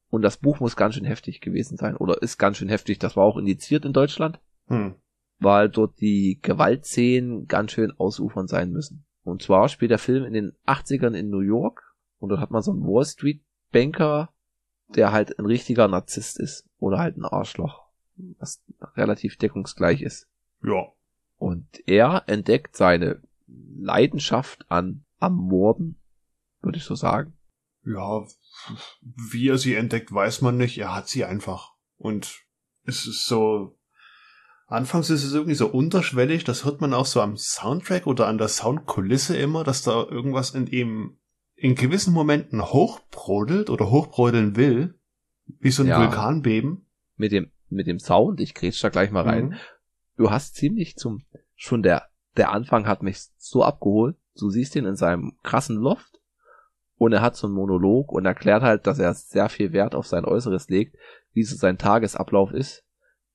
[0.10, 1.98] Und das Buch muss ganz schön heftig gewesen sein.
[1.98, 3.00] Oder ist ganz schön heftig.
[3.00, 4.40] Das war auch indiziert in Deutschland.
[4.68, 4.96] Hm.
[5.40, 9.06] Weil dort die Gewaltszenen ganz schön ausufern sein müssen.
[9.24, 11.84] Und zwar spielt der Film in den 80ern in New York
[12.20, 14.34] und dort hat man so einen Wall Street Banker,
[14.96, 17.86] der halt ein richtiger Narzisst ist oder halt ein Arschloch,
[18.40, 18.64] was
[18.96, 20.28] relativ deckungsgleich ist.
[20.64, 20.88] Ja.
[21.38, 25.98] Und er entdeckt seine Leidenschaft an am Morden,
[26.62, 27.34] würde ich so sagen.
[27.86, 28.26] Ja,
[29.02, 30.78] wie er sie entdeckt, weiß man nicht.
[30.78, 31.74] Er hat sie einfach.
[31.98, 32.42] Und
[32.84, 33.78] es ist so,
[34.68, 38.38] Anfangs ist es irgendwie so unterschwellig, das hört man auch so am Soundtrack oder an
[38.38, 41.18] der Soundkulisse immer, dass da irgendwas in ihm
[41.58, 44.96] in gewissen Momenten hochbrodelt oder hochbrodeln will,
[45.60, 46.00] wie so ein ja.
[46.00, 46.86] Vulkanbeben.
[47.16, 49.50] Mit dem, mit dem Sound, ich grätsch da gleich mal rein.
[49.50, 49.56] Mhm.
[50.18, 51.24] Du hast ziemlich zum,
[51.56, 54.16] schon der, der Anfang hat mich so abgeholt.
[54.40, 56.20] Du siehst ihn in seinem krassen Loft
[56.98, 60.06] und er hat so einen Monolog und erklärt halt, dass er sehr viel Wert auf
[60.06, 60.96] sein Äußeres legt,
[61.34, 62.84] wie so sein Tagesablauf ist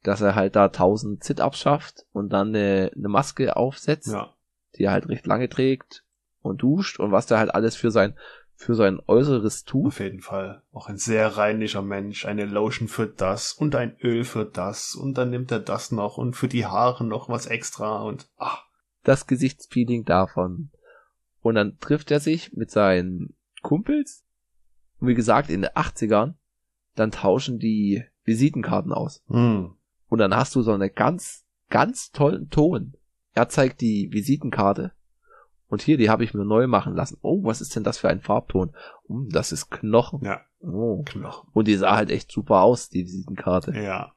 [0.03, 4.35] dass er halt da 1000 Sit-Ups schafft und dann eine, eine Maske aufsetzt, ja.
[4.77, 6.05] die er halt recht lange trägt
[6.43, 8.15] und duscht und was der halt alles für sein
[8.55, 9.89] für sein Äußeres tut.
[9.89, 10.63] Auf jeden Fall.
[10.73, 12.27] Auch ein sehr reinlicher Mensch.
[12.27, 16.17] Eine Lotion für das und ein Öl für das und dann nimmt er das noch
[16.17, 18.59] und für die Haare noch was extra und ah.
[19.03, 20.71] Das Gesichtspeeling davon.
[21.41, 24.25] Und dann trifft er sich mit seinen Kumpels.
[25.01, 26.35] Und wie gesagt, in den 80ern,
[26.95, 29.25] dann tauschen die Visitenkarten aus.
[29.27, 29.75] Hm.
[30.09, 32.93] Und dann hast du so eine ganz ganz tollen Ton.
[33.33, 34.93] Er zeigt die Visitenkarte.
[35.73, 37.17] Und hier, die habe ich mir neu machen lassen.
[37.23, 38.75] Oh, was ist denn das für ein Farbton?
[39.09, 40.23] Oh, das ist Knochen.
[40.23, 40.43] Ja.
[40.61, 41.03] Oh.
[41.03, 41.49] Knochen.
[41.55, 43.73] Und die sah halt echt super aus, die Visitenkarte.
[43.73, 44.13] Ja.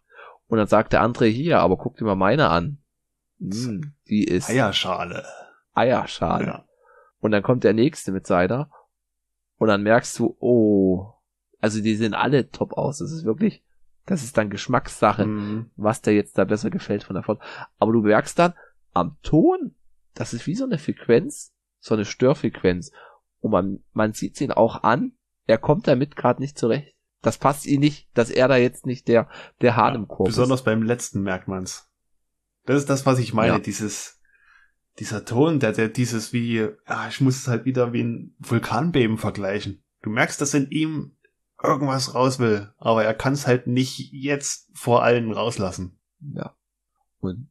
[0.48, 2.80] Und dann sagt der andere hier, aber guck dir mal meine an.
[3.40, 5.24] Hm, die ist Eierschale.
[5.74, 6.46] Eierschale.
[6.46, 6.66] Ja.
[7.22, 8.70] Und dann kommt der nächste mit seiner.
[9.58, 11.14] Und dann merkst du, oh,
[11.62, 12.98] also die sehen alle top aus.
[12.98, 13.64] Das ist wirklich,
[14.06, 15.70] das ist dann Geschmackssache, Mhm.
[15.78, 17.40] was dir jetzt da besser gefällt von der Foto.
[17.80, 18.54] Aber du merkst dann
[18.94, 19.75] am Ton,
[20.16, 22.92] das ist wie so eine Frequenz, so eine Störfrequenz.
[23.40, 25.14] Und man, man sieht ihn auch an,
[25.46, 26.96] er kommt damit gerade nicht zurecht.
[27.22, 29.30] Das passt ihm nicht, dass er da jetzt nicht der,
[29.62, 30.36] der Hahn im Korb ist.
[30.36, 31.92] Besonders beim letzten merkt man's.
[32.66, 33.60] Das ist das, was ich meine, Ja.
[33.60, 34.20] dieses,
[35.00, 39.18] dieser Ton, der, der dieses wie, ja, ich muss es halt wieder wie ein Vulkanbeben
[39.18, 39.84] vergleichen.
[40.02, 41.16] Du merkst, dass in ihm
[41.64, 46.00] irgendwas raus will, aber er kann es halt nicht jetzt vor allen rauslassen.
[46.20, 46.56] Ja.
[47.20, 47.50] Und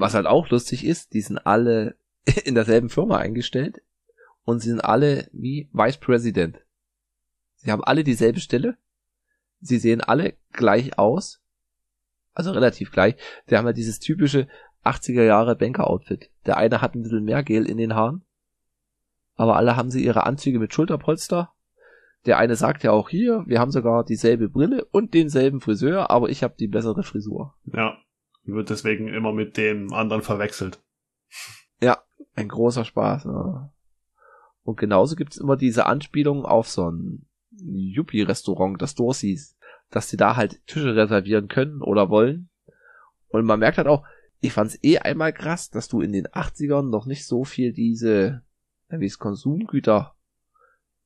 [0.00, 1.96] was halt auch lustig ist, die sind alle
[2.44, 3.82] in derselben Firma eingestellt
[4.44, 6.58] und sind alle wie Vice President.
[7.56, 8.76] Sie haben alle dieselbe Stelle.
[9.60, 11.40] Sie sehen alle gleich aus.
[12.32, 13.16] Also relativ gleich.
[13.48, 14.48] Die haben ja dieses typische
[14.84, 16.30] 80er Jahre Banker-Outfit.
[16.46, 18.24] Der eine hat ein bisschen mehr Gel in den Haaren.
[19.34, 21.52] Aber alle haben sie ihre Anzüge mit Schulterpolster.
[22.26, 26.28] Der eine sagt ja auch hier, wir haben sogar dieselbe Brille und denselben Friseur, aber
[26.28, 27.54] ich habe die bessere Frisur.
[27.64, 27.96] Ja.
[28.54, 30.80] Wird deswegen immer mit dem anderen verwechselt.
[32.34, 33.26] Ein großer Spaß.
[33.26, 33.70] Ne?
[34.62, 39.56] Und genauso gibt's immer diese Anspielungen auf so ein Yuppie-Restaurant, das Dorsies,
[39.90, 42.48] dass die da halt Tische reservieren können oder wollen.
[43.28, 44.06] Und man merkt halt auch,
[44.40, 48.42] ich fand's eh einmal krass, dass du in den 80ern noch nicht so viel diese,
[48.90, 50.14] ja, wie es Konsumgüter,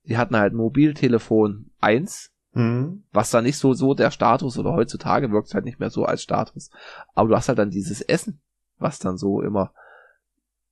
[0.03, 3.03] die hatten halt Mobiltelefon 1, Mhm.
[3.11, 6.23] was da nicht so, so der Status oder heutzutage wirkt halt nicht mehr so als
[6.23, 6.69] Status.
[7.13, 8.39] Aber du hast halt dann dieses Essen,
[8.77, 9.73] was dann so immer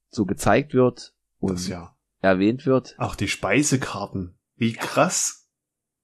[0.09, 1.93] so gezeigt wird und Das ja.
[2.21, 2.95] erwähnt wird.
[2.99, 4.35] Auch die Speisekarten.
[4.55, 5.49] Wie krass,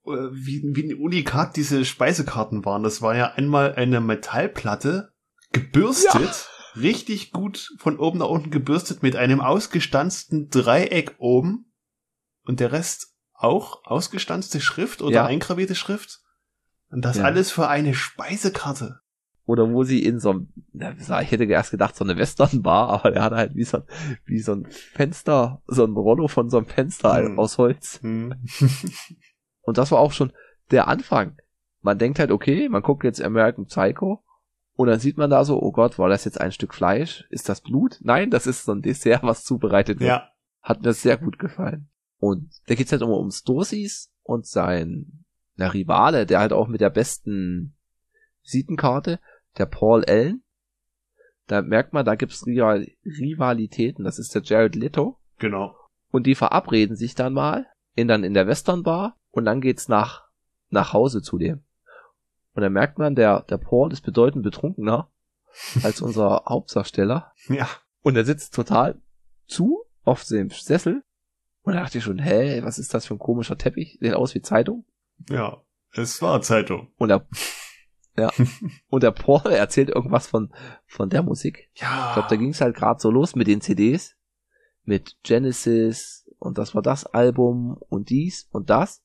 [0.05, 2.83] äh, wie, wie ein Unikat diese Speisekarten waren.
[2.83, 5.13] Das war ja einmal eine Metallplatte,
[5.53, 11.71] gebürstet, richtig gut von oben nach unten gebürstet mit einem ausgestanzten Dreieck oben
[12.43, 13.08] und der Rest
[13.41, 15.25] auch ausgestanzte Schrift oder Ja.
[15.25, 16.19] eingravierte Schrift.
[16.91, 17.23] Und das Ja.
[17.23, 18.99] alles für eine Speisekarte.
[19.45, 23.11] Oder wo sie in so einem, na, ich hätte erst gedacht, so eine Westernbar, aber
[23.11, 23.83] der hatte halt wie so, ein-
[24.25, 27.39] wie so ein Fenster, so ein Rollo von so einem Fenster Hm.
[27.39, 27.99] aus Holz.
[28.03, 28.33] Hm.
[29.61, 30.31] Und das war auch schon
[30.71, 31.37] der Anfang.
[31.81, 34.23] Man denkt halt, okay, man guckt jetzt American Psycho
[34.73, 37.25] und dann sieht man da so, oh Gott, war das jetzt ein Stück Fleisch?
[37.29, 37.99] Ist das Blut?
[38.01, 40.09] Nein, das ist so ein Dessert, was zubereitet wird.
[40.09, 40.29] ja.
[40.61, 41.89] Hat mir sehr gut gefallen.
[42.19, 46.81] Und da geht's halt immer um Stosis und sein na, Rivale, der halt auch mit
[46.81, 47.75] der besten
[48.43, 49.19] Visitenkarte,
[49.57, 50.43] der Paul Allen.
[51.47, 54.05] Da merkt man, da gibt's Rival Rivalitäten.
[54.05, 55.17] Das ist der Jared Leto.
[55.37, 55.75] Genau.
[56.11, 59.87] Und die verabreden sich dann mal, in dann in der Western Bar und dann geht's
[59.87, 60.27] nach,
[60.69, 61.63] nach Hause zu dem.
[62.53, 65.11] Und dann merkt man, der, der Paul ist bedeutend betrunkener
[65.83, 67.31] als unser Hauptdarsteller.
[67.47, 67.67] Ja.
[68.01, 69.01] Und er sitzt total
[69.47, 71.03] zu auf dem Sessel.
[71.69, 73.99] Und da dachte ich schon, hä, was ist das für ein komischer Teppich?
[74.01, 74.85] Sieht aus wie Zeitung.
[75.29, 75.61] Ja.
[75.93, 76.87] Es war Zeitung.
[76.97, 77.27] Und der,
[78.17, 78.31] ja.
[78.89, 80.51] Und der Paul erzählt irgendwas von,
[80.87, 81.69] von der Musik.
[81.75, 82.07] Ja.
[82.07, 84.15] Ich glaube, da ging es halt gerade so los mit den CDs.
[84.83, 89.03] Mit Genesis und das war das Album und dies und das.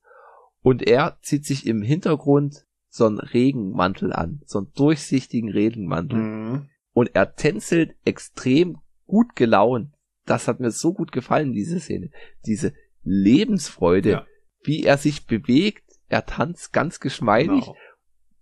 [0.62, 4.40] Und er zieht sich im Hintergrund so einen Regenmantel an.
[4.46, 6.18] So einen durchsichtigen Regenmantel.
[6.18, 6.70] Mhm.
[6.94, 9.93] Und er tänzelt extrem gut gelaunt.
[10.26, 12.10] Das hat mir so gut gefallen, diese Szene.
[12.46, 14.26] Diese Lebensfreude, Ja.
[14.62, 15.84] wie er sich bewegt.
[16.08, 17.76] Er tanzt ganz geschmeidig, Genau.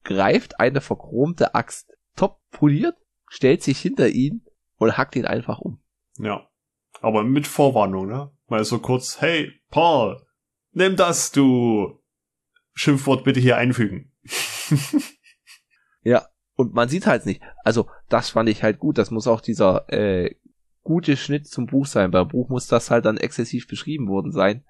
[0.04, 2.96] greift eine verchromte Axt, top poliert,
[3.28, 4.44] stellt sich hinter ihn
[4.76, 5.80] und hackt ihn einfach um.
[6.18, 6.48] Ja.
[7.00, 8.30] Aber mit Vorwarnung, ne?
[8.48, 10.20] Mal so kurz, hey, Paul,
[10.72, 12.00] nimm das, du
[12.74, 14.12] Schimpfwort bitte hier einfügen.
[16.04, 17.40] Ja, und man sieht halt nicht.
[17.64, 18.98] Also, das fand ich halt gut.
[18.98, 20.34] Das muss auch dieser äh,
[20.82, 22.10] gute Schnitt zum Buch sein.
[22.10, 24.64] Beim Buch muss das halt dann exzessiv beschrieben worden sein.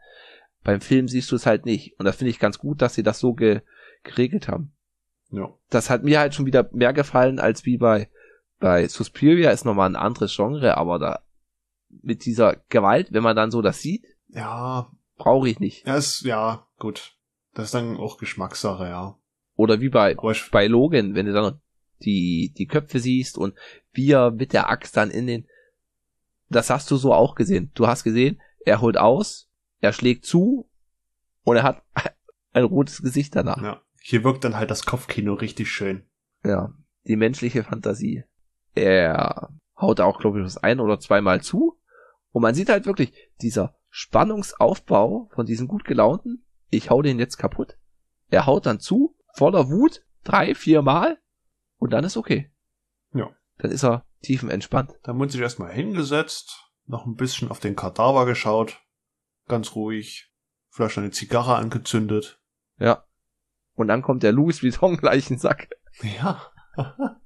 [0.64, 1.98] Beim Film siehst du es halt nicht.
[1.98, 3.62] Und das finde ich ganz gut, dass sie das so ge
[4.04, 4.72] geregelt haben.
[5.30, 5.48] ja.
[5.70, 8.08] Das hat mir halt schon wieder mehr gefallen als wie bei
[8.58, 11.20] bei Suspiria ist nochmal ein anderes Genre, aber da
[12.02, 15.86] mit dieser Gewalt, wenn man dann so das sieht, Ja, brauche ich nicht.
[15.86, 17.16] ja, ist, ja, gut.
[17.54, 19.16] Das ist dann auch Geschmackssache, ja.
[19.56, 20.16] Oder wie bei
[20.50, 21.60] bei Logan, wenn du dann
[22.02, 23.54] die, die Köpfe siehst und
[23.92, 25.46] wie er mit der Axt dann in den,
[26.54, 27.70] das hast du so auch gesehen.
[27.74, 30.68] Du hast gesehen, er holt aus, er schlägt zu
[31.44, 31.82] und er hat
[32.52, 33.62] ein rotes Gesicht danach.
[33.62, 33.82] ja.
[34.04, 36.02] Hier wirkt dann halt das Kopfkino richtig schön.
[36.44, 36.74] Ja,
[37.06, 38.24] die menschliche Fantasie.
[38.74, 41.78] er haut auch, glaube ich, das ein oder zweimal zu.
[42.32, 47.36] Und man sieht halt wirklich dieser Spannungsaufbau von diesem gut gelaunten, ich hau den jetzt
[47.36, 47.78] kaputt.
[48.28, 51.18] Er haut dann zu, voller Wut, drei, vier Mal
[51.76, 52.50] und dann ist okay.
[53.12, 53.30] Ja.
[53.58, 54.98] Dann ist er tiefenentspannt.
[55.02, 58.80] Dann wird sich erstmal hingesetzt, noch ein bisschen auf den Kadaver geschaut,
[59.46, 60.32] ganz ruhig,
[60.70, 62.40] vielleicht eine Zigarre angezündet.
[62.78, 63.04] Ja.
[63.74, 65.68] Und dann kommt der Louis Vuitton gleichen Sack.
[66.18, 66.50] Ja.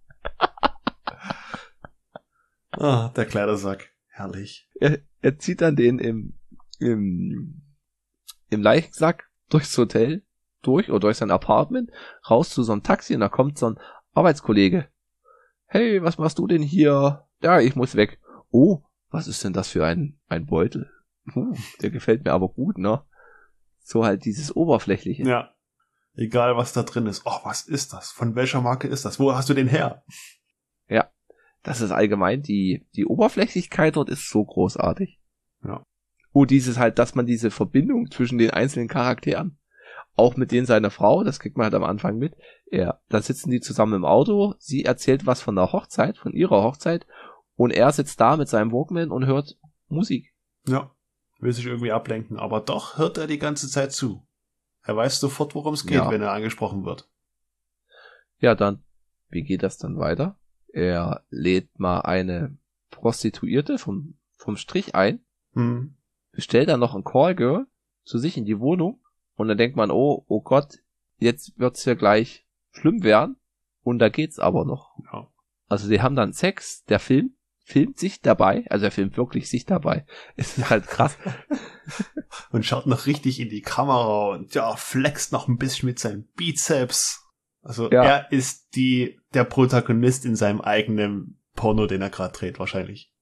[2.72, 3.92] ah, der Kleidersack.
[4.08, 4.68] Herrlich.
[4.80, 6.38] Er, er zieht dann den im,
[6.78, 7.62] im,
[8.48, 10.24] im Leichensack durchs Hotel
[10.62, 11.90] durch oder durch sein Apartment
[12.28, 13.78] raus zu so einem Taxi und da kommt so ein
[14.14, 14.88] Arbeitskollege.
[15.76, 17.26] Hey, was machst du denn hier?
[17.42, 18.18] Ja, ich muss weg.
[18.50, 20.90] Oh, was ist denn das für ein, ein Beutel?
[21.34, 23.02] Hm, der gefällt mir aber gut, ne?
[23.80, 25.24] So halt dieses Oberflächliche.
[25.24, 25.54] Ja.
[26.14, 27.26] Egal, was da drin ist.
[27.26, 28.10] Oh, was ist das?
[28.10, 29.20] Von welcher Marke ist das?
[29.20, 30.02] Wo hast du den her?
[30.88, 31.10] Ja.
[31.62, 35.20] Das ist allgemein die, die Oberflächlichkeit dort ist so großartig.
[35.62, 35.82] Ja.
[36.32, 39.58] Und dieses halt, dass man diese Verbindung zwischen den einzelnen Charakteren,
[40.14, 42.34] auch mit denen seiner Frau, das kriegt man halt am Anfang mit,
[42.70, 46.62] er, da sitzen die zusammen im Auto, sie erzählt was von der Hochzeit, von ihrer
[46.62, 47.06] Hochzeit,
[47.56, 49.56] und er sitzt da mit seinem Walkman und hört
[49.88, 50.34] Musik.
[50.66, 50.90] Ja.
[51.38, 54.26] Will sich irgendwie ablenken, aber doch hört er die ganze Zeit zu.
[54.82, 56.10] Er weiß sofort, worum es geht, Ja.
[56.10, 57.08] wenn er angesprochen wird.
[58.38, 58.82] Ja, dann,
[59.28, 60.38] wie geht das dann weiter?
[60.72, 62.56] Er lädt mal eine
[62.90, 65.20] Prostituierte vom, vom Strich ein,
[65.52, 65.94] Hm.
[66.32, 67.66] bestellt dann noch ein Callgirl
[68.04, 69.00] zu sich in die Wohnung
[69.36, 70.78] und dann denkt man, oh, oh Gott,
[71.18, 72.45] jetzt wird's ja gleich
[72.76, 73.36] schlimm werden
[73.82, 74.96] und da geht's aber noch.
[75.12, 75.28] Ja.
[75.68, 77.34] Also die haben dann Sex, der Film
[77.64, 80.06] filmt sich dabei, also er filmt wirklich sich dabei.
[80.36, 81.16] Es ist halt krass.
[82.50, 86.24] Und schaut noch richtig in die Kamera und ja, flext noch ein bisschen mit seinem
[86.36, 87.24] Bizeps.
[87.62, 88.04] Also Ja.
[88.04, 93.12] er ist die, der Protagonist in seinem eigenen Porno, den er gerade dreht, wahrscheinlich.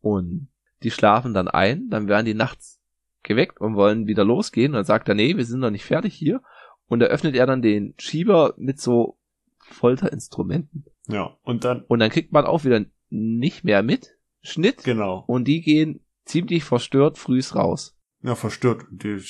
[0.00, 0.48] Und
[0.84, 2.80] die schlafen dann ein, dann werden die nachts
[3.24, 4.70] geweckt und wollen wieder losgehen.
[4.72, 6.42] Und dann sagt er, nee, wir sind noch nicht fertig hier.
[6.88, 9.18] Und da öffnet er dann den Schieber mit so
[9.58, 10.84] Folterinstrumenten.
[11.08, 11.36] Ja.
[11.42, 14.16] Und dann, Und dann kriegt man auch wieder nicht mehr mit.
[14.42, 14.84] Schnitt.
[14.84, 15.24] genau.
[15.26, 17.96] Und die gehen ziemlich verstört frühs raus.
[18.22, 18.84] Ja, verstört.
[18.90, 19.20] Die,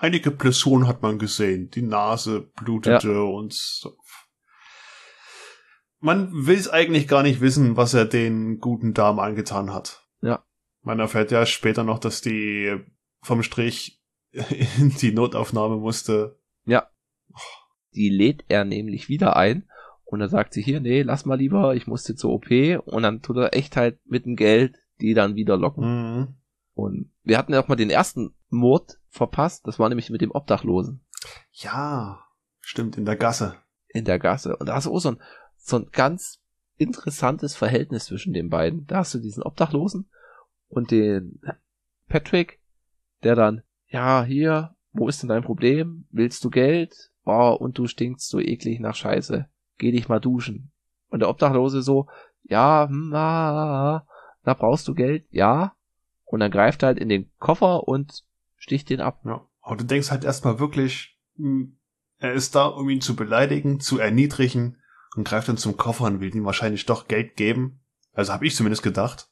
[0.00, 1.70] einige Blessuren hat man gesehen.
[1.70, 3.96] Die Nase blutete und so.
[6.00, 10.06] Man will es eigentlich gar nicht wissen, was er den guten Damen angetan hat.
[10.20, 10.44] Ja.
[10.82, 12.76] Man erfährt ja später noch, dass die
[13.22, 14.00] vom Strich
[14.78, 16.38] in die Notaufnahme musste.
[17.94, 19.68] Die lädt er nämlich wieder ein.
[20.04, 22.50] Und dann sagt sie hier, nee, lass mal lieber, ich musste zur OP.
[22.86, 25.84] Und dann tut er echt halt mit dem Geld die dann wieder locken.
[25.84, 26.34] Mhm.
[26.74, 29.66] Und wir hatten ja auch mal den ersten Mord verpasst.
[29.66, 31.04] Das war nämlich mit dem Obdachlosen
[31.52, 32.24] Ja,
[32.60, 33.56] stimmt, in der Gasse.
[33.88, 34.56] in der Gasse.
[34.56, 35.22] Und da hast du auch so ein,
[35.56, 36.40] so ein ganz
[36.76, 38.86] interessantes Verhältnis zwischen den beiden.
[38.86, 40.08] Da hast du diesen Obdachlosen
[40.68, 41.40] und den
[42.08, 42.60] Patrick,
[43.24, 46.06] der dann, ja, hier, wo ist denn dein Problem?
[46.10, 47.10] Willst du Geld?
[47.30, 49.46] Oh, und du stinkst so eklig nach Scheiße.
[49.76, 50.72] Geh dich mal duschen.
[51.10, 52.08] Und der Obdachlose so,
[52.44, 54.06] ja, hm, ah,
[54.44, 55.74] da brauchst du Geld, ja.
[56.24, 58.24] Und dann greift er halt in den Koffer und
[58.56, 59.20] sticht den ab.
[59.24, 59.46] Ja.
[59.60, 61.78] Aber du denkst halt erstmal wirklich, hm,
[62.18, 64.78] er ist da, um ihn zu beleidigen, zu erniedrigen
[65.14, 67.80] und greift dann zum Koffer und will ihm wahrscheinlich doch Geld geben.
[68.12, 69.28] Also habe ich zumindest gedacht,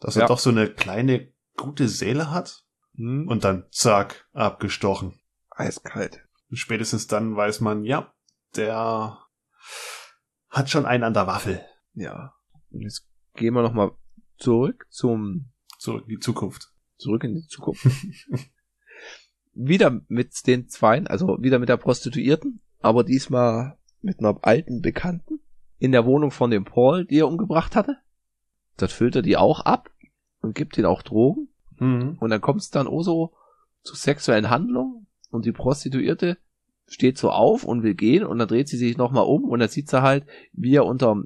[0.00, 0.26] dass er Ja.
[0.28, 2.64] doch so eine kleine gute Seele hat
[2.96, 5.14] Hm, und dann zack, abgestochen.
[5.50, 6.25] eiskalt.
[6.50, 8.12] Und spätestens dann weiß man, ja,
[8.54, 9.18] der
[10.48, 11.64] hat schon einen an der Waffel.
[11.94, 12.34] Ja.
[12.70, 13.92] Und jetzt gehen wir nochmal
[14.38, 16.72] zurück zum, So in die Zukunft.
[16.98, 17.86] zurück in die Zukunft.
[19.52, 25.40] wieder mit den Zweien, also wieder mit der Prostituierten, aber diesmal mit einer alten Bekannten
[25.78, 27.96] in der Wohnung von dem Paul, die er umgebracht hatte.
[28.76, 29.90] Dort füllt er die auch ab
[30.40, 31.48] und gibt ihnen auch Drogen.
[31.78, 32.16] Mhm.
[32.20, 33.34] Und dann kommt es dann auch so
[33.82, 36.38] zu sexuellen Handlungen und die Prostituierte
[36.86, 39.68] steht so auf und will gehen und dann dreht sie sich nochmal um und dann
[39.68, 41.22] sieht sie halt, wie er unter,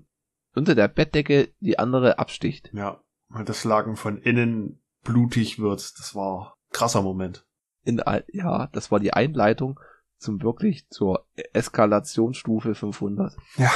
[0.55, 2.71] unter der Bettdecke die andere absticht.
[2.73, 5.99] Ja, weil das Lagen von innen blutig wird.
[5.99, 7.47] Das war ein krasser Moment.
[7.85, 9.81] In, ja, das war die Einleitung
[10.17, 13.37] zum wirklich zur Eskalationsstufe 500.
[13.57, 13.73] Ja.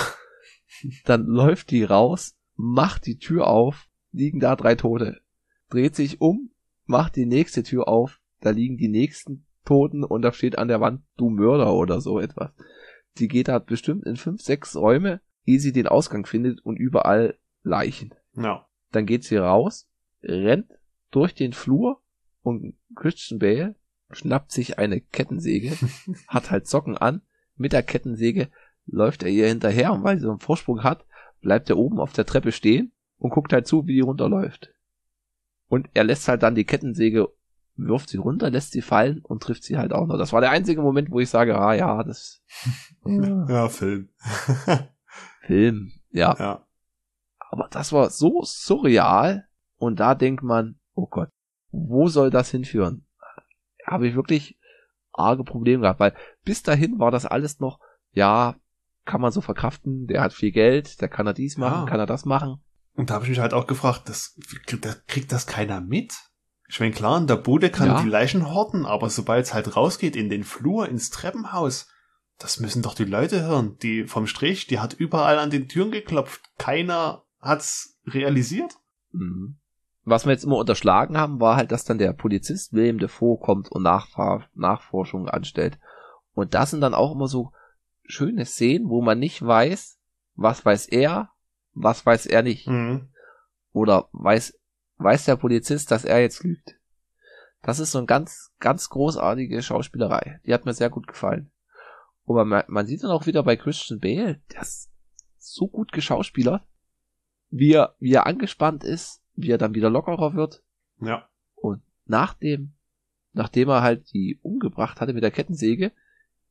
[1.05, 5.21] Dann läuft die raus, macht die Tür auf, liegen da drei Tote.
[5.71, 6.51] Dreht sich um,
[6.85, 10.81] macht die nächste Tür auf, da liegen die nächsten Toten und da steht an der
[10.81, 12.51] Wand, du Mörder oder so etwas.
[13.19, 17.39] Die geht da bestimmt in fünf, sechs Räume, ehe sie den Ausgang findet und überall
[17.63, 18.15] Leichen.
[18.37, 18.67] Ja.
[18.93, 19.89] Dann geht sie raus,
[20.23, 20.71] rennt
[21.11, 22.01] durch den Flur
[22.43, 23.77] und Christian Bale
[24.11, 25.77] schnappt sich eine Kettensäge,
[26.29, 27.23] hat halt Socken an,
[27.57, 28.49] mit der Kettensäge
[28.87, 31.07] läuft er ihr hinterher und weil sie so einen Vorsprung hat,
[31.41, 34.73] bleibt er oben auf der Treppe stehen und guckt halt zu, wie die runterläuft.
[35.69, 37.29] Und er lässt halt dann die Kettensäge,
[37.77, 40.17] wirft sie runter, lässt sie fallen und trifft sie halt auch noch.
[40.19, 42.43] Das war der einzige Moment, wo ich sage, ah ja, das.
[43.07, 44.09] Ja, Film.
[45.47, 46.35] Film, ja.
[46.39, 46.67] ja.
[47.51, 49.47] Aber das war so surreal
[49.77, 51.29] und da denkt man, oh Gott,
[51.71, 53.07] wo soll das hinführen?
[53.87, 54.59] Habe ich wirklich
[55.13, 56.15] arge Probleme gehabt, weil
[56.45, 57.79] bis dahin war das alles noch,
[58.13, 58.57] ja,
[59.05, 61.87] kann man so verkraften, der hat viel Geld, der kann er dies machen, Ja.
[61.91, 62.63] kann er das machen.
[62.95, 64.39] Und da habe ich mich halt auch gefragt, das,
[64.81, 66.15] das kriegt das keiner mit?
[66.69, 68.03] Ich meine, klar, in der Bude kann Ja.
[68.03, 71.89] die Leichen horten, aber sobald es halt rausgeht in den Flur, ins Treppenhaus,
[72.39, 73.77] das müssen doch die Leute hören.
[73.83, 76.43] Die vom Strich, die hat überall an den Türen geklopft.
[76.59, 78.75] Keiner hat's realisiert.
[79.13, 79.59] Mhm.
[80.07, 83.71] Was wir jetzt immer unterschlagen haben, war halt, dass dann der Polizist William Defoe kommt
[83.71, 85.79] und Nachfahr Nachforschungen anstellt.
[86.35, 87.53] Und das sind dann auch immer so
[88.05, 89.99] schöne Szenen, wo man nicht weiß,
[90.35, 91.31] was weiß er,
[91.73, 92.67] was weiß er nicht.
[92.67, 93.09] Mhm.
[93.73, 94.59] Oder weiß,
[94.99, 96.77] weiß der Polizist, dass er jetzt lügt.
[97.63, 100.41] Das ist so ein ganz, ganz großartige Schauspielerei.
[100.45, 101.51] Die hat mir sehr gut gefallen.
[102.25, 104.91] Und man, man sieht dann auch wieder bei Christian Bale, der ist
[105.39, 106.63] so gut geschauspielert,
[107.51, 110.63] wie er, wie er angespannt ist, wie er dann wieder lockerer wird.
[111.01, 111.29] Ja.
[111.55, 112.75] Und nachdem,
[113.33, 115.93] nachdem er halt die umgebracht hatte mit der Kettensäge,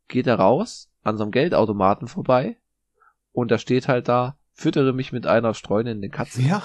[0.08, 2.58] geht er raus an so einem Geldautomaten vorbei
[3.32, 6.42] und da steht halt da, füttere mich mit einer streunenden Katze.
[6.42, 6.64] Ja.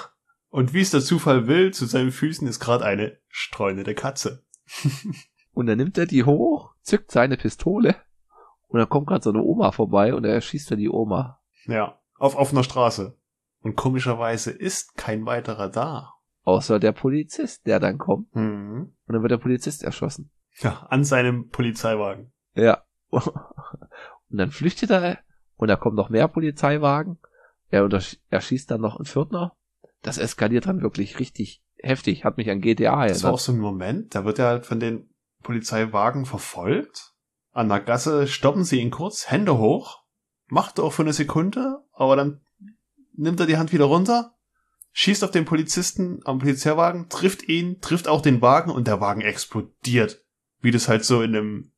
[0.50, 4.44] Und wie es der Zufall will, zu seinen Füßen ist gerade eine streunende Katze.
[5.52, 7.96] Und dann nimmt er die hoch, zückt seine Pistole
[8.68, 11.40] und dann kommt gerade so eine Oma vorbei und er erschießt dann die Oma.
[11.64, 11.98] Ja.
[12.16, 13.18] Auf offener Straße.
[13.62, 16.12] Und komischerweise ist kein weiterer da.
[16.44, 18.94] Außer der Polizist, der dann kommt Mhm.
[19.06, 20.30] und dann wird der Polizist erschossen.
[20.60, 22.32] Ja, an seinem Polizeiwagen.
[22.54, 22.84] Ja.
[23.10, 25.18] Und dann flüchtet er
[25.56, 27.18] und da kommen noch mehr Polizeiwagen.
[27.70, 27.88] Er
[28.30, 29.56] erschießt dann noch einen Viertner.
[30.02, 32.24] Das eskaliert dann wirklich richtig heftig.
[32.24, 33.40] Hat mich an GTA Das war auch erinnert.
[33.40, 35.08] so ein Moment, da wird er halt von den
[35.42, 37.14] Polizeiwagen verfolgt.
[37.52, 40.04] An der Gasse stoppen sie ihn kurz, Hände hoch,
[40.46, 42.40] macht er auch für eine Sekunde, aber dann
[43.14, 44.34] nimmt er die Hand wieder runter,
[44.92, 49.20] schießt auf den Polizisten am Polizeiwagen, trifft ihn, trifft auch den Wagen und der Wagen
[49.20, 50.24] explodiert.
[50.60, 51.72] Wie das halt so in einem,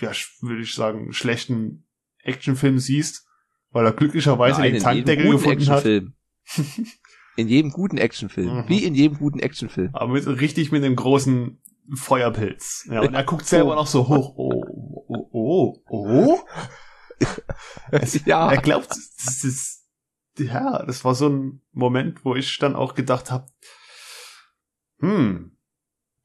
[0.00, 1.84] ja, würde ich sagen, schlechten
[2.18, 3.26] Actionfilm siehst,
[3.70, 5.84] weil er glücklicherweise Nein, den Tankdeckel gefunden hat.
[7.36, 8.54] In jedem guten Actionfilm.
[8.64, 8.68] Mhm.
[8.68, 9.90] Wie in jedem guten Actionfilm.
[9.94, 11.60] Aber mit, richtig mit einem großen
[11.94, 12.86] Feuerpilz.
[12.90, 13.76] Ja, und er guckt selber Oh.
[13.76, 14.34] noch so hoch.
[14.36, 14.62] Oh,
[15.06, 16.38] oh, oh, oh.
[17.90, 18.50] Es, ja.
[18.52, 19.86] Er glaubt, das ist,
[20.38, 23.46] ja, das war so ein Moment, wo ich dann auch gedacht habe,
[25.00, 25.56] hm,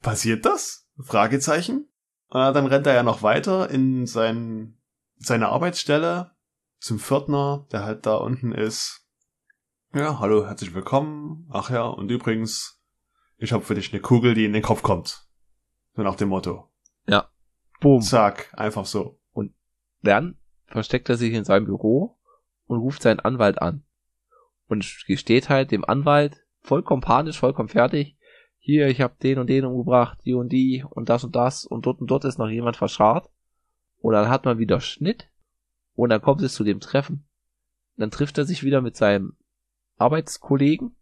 [0.02, 0.88] passiert das?
[1.00, 1.88] Fragezeichen.
[2.32, 4.78] Äh, dann rennt er ja noch weiter in sein,
[5.18, 6.32] seine Arbeitsstelle
[6.80, 9.07] zum Pförtner, der halt da unten ist.
[9.98, 11.48] Ja, hallo, herzlich willkommen.
[11.50, 12.80] Ach ja, und übrigens,
[13.40, 15.28] ich habe für dich eine Kugel, die in den Kopf kommt.
[15.96, 16.70] So nach dem Motto.
[17.80, 18.02] Boom.
[18.02, 19.20] Zack, einfach so.
[20.04, 20.38] Dann
[20.68, 22.16] versteckt er sich in seinem Büro
[22.68, 23.86] und ruft seinen Anwalt an.
[24.68, 28.20] Und gesteht halt dem Anwalt vollkommen panisch, vollkommen fertig.
[28.60, 31.88] Hier, ich habe den und den umgebracht, die und die und das und das und
[31.88, 33.32] dort und dort ist noch jemand verscharrt.
[33.98, 35.32] Und dann hat man wieder Schnitt
[35.96, 37.28] und dann kommt es zu dem Treffen.
[37.96, 39.36] Dann trifft er sich wieder mit seinem
[39.98, 40.96] Arbeitskollegen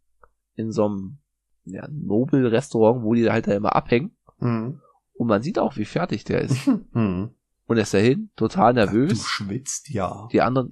[0.55, 1.17] in so einem
[1.65, 4.15] ja, Nobel-Restaurant, wo die halt da immer abhängen.
[4.39, 4.81] Mhm.
[5.13, 6.67] Und man sieht auch, wie fertig der ist.
[6.93, 7.31] Mhm.
[7.67, 9.25] Und er ist dahin, total Du nervös.
[9.25, 10.27] schwitzt, ja.
[10.31, 10.71] Die anderen,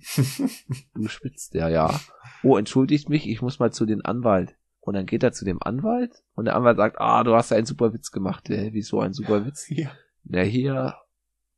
[0.94, 2.00] du spitzt ja, ja.
[2.44, 4.56] Oh, entschuldigt mich, ich muss mal zu den Anwalt.
[4.80, 7.66] Und dann geht er zu dem Anwalt und der Anwalt sagt, ah, du hast einen
[7.66, 8.50] super Witz gemacht.
[8.50, 9.66] Hä, wieso ein super Witz?
[9.70, 9.92] ja.
[10.26, 10.96] Na hier,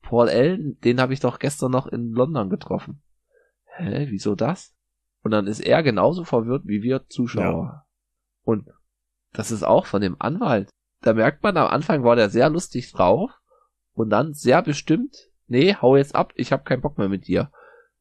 [0.04, 3.02] Paul Allen, den habe ich doch gestern noch in London getroffen.
[3.66, 4.75] Hä, wieso das?
[5.26, 7.88] Und dann ist er genauso verwirrt wie wir Zuschauer.
[8.44, 8.70] Und
[9.34, 10.70] das ist auch von dem Anwalt.
[11.02, 13.32] Da merkt man, am Anfang war der sehr lustig drauf
[13.96, 17.52] und dann sehr bestimmt, nee, hau jetzt ab, ich hab keinen Bock mehr mit dir.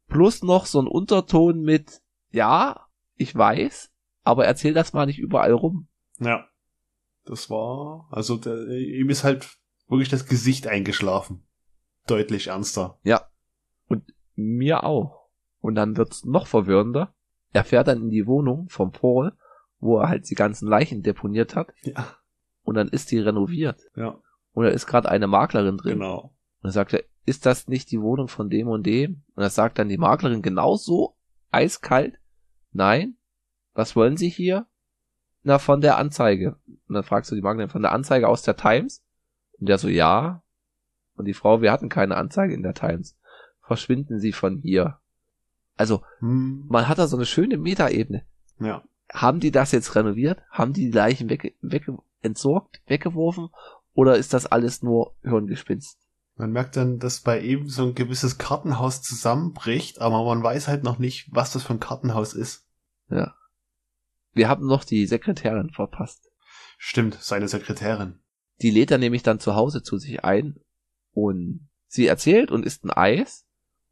[0.07, 3.91] Plus noch so ein Unterton mit, ja, ich weiß,
[4.22, 5.89] aber erzähl das mal nicht überall rum.
[6.18, 6.47] Ja.
[7.25, 9.57] Das war, also der, ihm ist halt
[9.89, 11.47] wirklich das Gesicht eingeschlafen.
[12.07, 12.99] Deutlich ernster.
[13.03, 13.31] Ja.
[13.89, 15.24] Und mir auch.
[15.65, 17.15] Und dann wird's noch verwirrender.
[17.55, 19.33] Er fährt dann in die Wohnung vom Paul,
[19.81, 21.73] wo er halt die ganzen Leichen deponiert hat.
[21.81, 22.19] Ja.
[22.65, 23.81] Und dann ist die renoviert.
[23.97, 24.19] Ja,
[24.53, 25.95] Und da ist gerade eine Maklerin drin.
[25.95, 26.21] genau.
[26.59, 29.23] Und dann sagt er, ist das nicht die Wohnung von dem und dem?
[29.35, 31.17] Und das sagt dann die Maklerin genauso
[31.51, 32.19] eiskalt.
[32.73, 33.17] Nein.
[33.73, 34.67] Was wollen Sie hier?
[35.45, 36.59] Na, von der Anzeige.
[36.89, 39.03] Und dann fragst du die Maklerin, von der Anzeige aus der Times?
[39.59, 40.43] Und der so, ja.
[41.17, 43.17] Und die Frau, wir hatten keine Anzeige in der Times.
[43.62, 44.99] Verschwinden Sie von hier.
[45.77, 46.64] Also, Hm.
[46.68, 48.25] man hat da so eine schöne Metaebene.
[48.61, 48.83] Ja.
[49.12, 50.41] Haben die das jetzt renoviert?
[50.51, 53.49] Haben die die Leichen wegge wegge entsorgt, weggeworfen?
[53.93, 55.99] Oder ist das alles nur Hirngespinst?
[56.37, 60.83] Man merkt dann, dass bei ihm so ein gewisses Kartenhaus zusammenbricht, aber man weiß halt
[60.83, 62.66] noch nicht, was das für ein Kartenhaus ist.
[63.09, 63.35] Ja.
[64.33, 66.29] Wir haben noch die Sekretärin verpasst.
[66.77, 68.18] Stimmt, seine Sekretärin.
[68.62, 70.57] Die lädt er nämlich dann zu Hause zu sich ein
[71.12, 73.43] und sie erzählt und isst ein Eis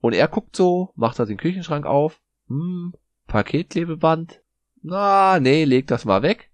[0.03, 2.93] und er guckt so, macht da den Küchenschrank auf, hm,
[3.29, 4.43] Paketklebeband,
[4.83, 6.51] na, nee, leg das mal weg.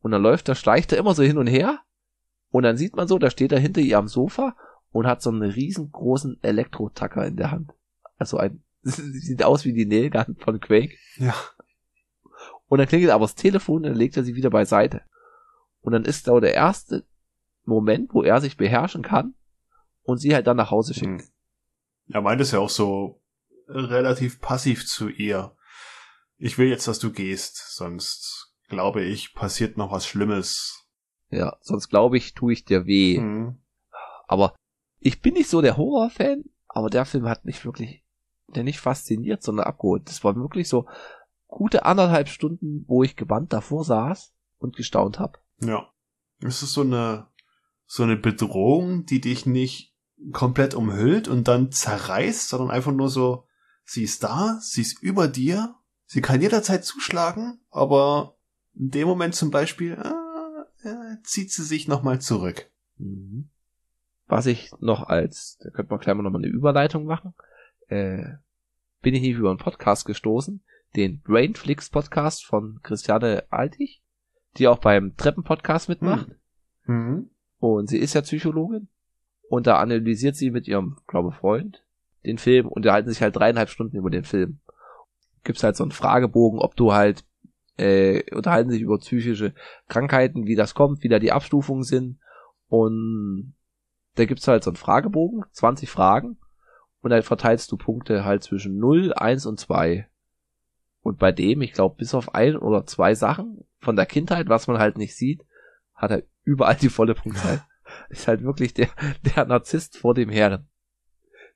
[0.00, 1.80] Und dann läuft er, schleicht er immer so hin und her
[2.50, 4.56] und dann sieht man so, da steht er hinter ihr am Sofa
[4.90, 7.72] und hat so einen riesengroßen Elektrotacker in der Hand.
[8.18, 10.96] Also ein, sieht aus wie die Nailgun von Quake.
[11.16, 11.34] Ja.
[12.66, 15.02] Und dann klingelt aber das Telefon und dann legt er sie wieder beiseite.
[15.80, 17.06] Und dann ist da der erste
[17.64, 19.34] Moment, wo er sich beherrschen kann
[20.02, 21.22] und sie halt dann nach Hause schickt.
[21.22, 21.28] Hm.
[22.12, 23.20] Er meint es ja auch so
[23.68, 25.54] relativ passiv zu ihr.
[26.38, 30.86] Ich will jetzt, dass du gehst, sonst glaube ich, passiert noch was Schlimmes.
[31.30, 33.18] Ja, sonst glaube ich, tue ich dir weh.
[33.18, 33.58] Hm.
[34.26, 34.54] Aber
[34.98, 38.04] ich bin nicht so der Horrorfan, aber der Film hat mich wirklich,
[38.48, 40.08] der nicht fasziniert, sondern abgeholt.
[40.08, 40.86] Das war wirklich so
[41.46, 45.38] gute anderthalb Stunden, wo ich gebannt davor saß und gestaunt habe.
[45.60, 45.92] Ja.
[46.42, 47.26] Es ist so eine,
[47.86, 49.94] so eine Bedrohung, die dich nicht
[50.32, 53.46] komplett umhüllt und dann zerreißt, sondern einfach nur so,
[53.84, 55.74] sie ist da, sie ist über dir,
[56.06, 58.36] sie kann jederzeit zuschlagen, aber
[58.74, 62.70] in dem Moment zum Beispiel äh, äh, zieht sie sich nochmal zurück.
[62.98, 63.48] Mhm.
[64.26, 67.34] Was ich noch als, da könnte man gleich mal nochmal eine Überleitung machen,
[67.88, 68.24] äh,
[69.02, 70.62] bin ich nicht über einen Podcast gestoßen,
[70.96, 74.02] den Brainflix Podcast von Christiane Altig,
[74.56, 76.28] die auch beim Treppen-Podcast mitmacht.
[76.84, 77.30] Mhm.
[77.58, 78.88] Und sie ist ja Psychologin.
[79.50, 81.84] Und da analysiert sie mit ihrem, glaube Freund
[82.24, 84.60] den Film und unterhalten sich halt dreieinhalb Stunden über den Film.
[85.42, 87.24] Gibt's halt so einen Fragebogen, ob du halt,
[87.76, 89.52] äh, unterhalten sich über psychische
[89.88, 92.20] Krankheiten, wie das kommt, wie da die Abstufungen sind.
[92.68, 93.56] Und
[94.14, 96.38] da gibt's halt so einen Fragebogen, 20 Fragen.
[97.00, 100.08] Und dann verteilst du Punkte halt zwischen 0, 1 und 2.
[101.02, 104.68] Und bei dem, ich glaube, bis auf ein oder zwei Sachen von der Kindheit, was
[104.68, 105.44] man halt nicht sieht,
[105.92, 107.64] hat er überall die volle Punktzahl.
[108.08, 108.88] Ist halt wirklich der,
[109.34, 110.68] der Narzisst vor dem Herren.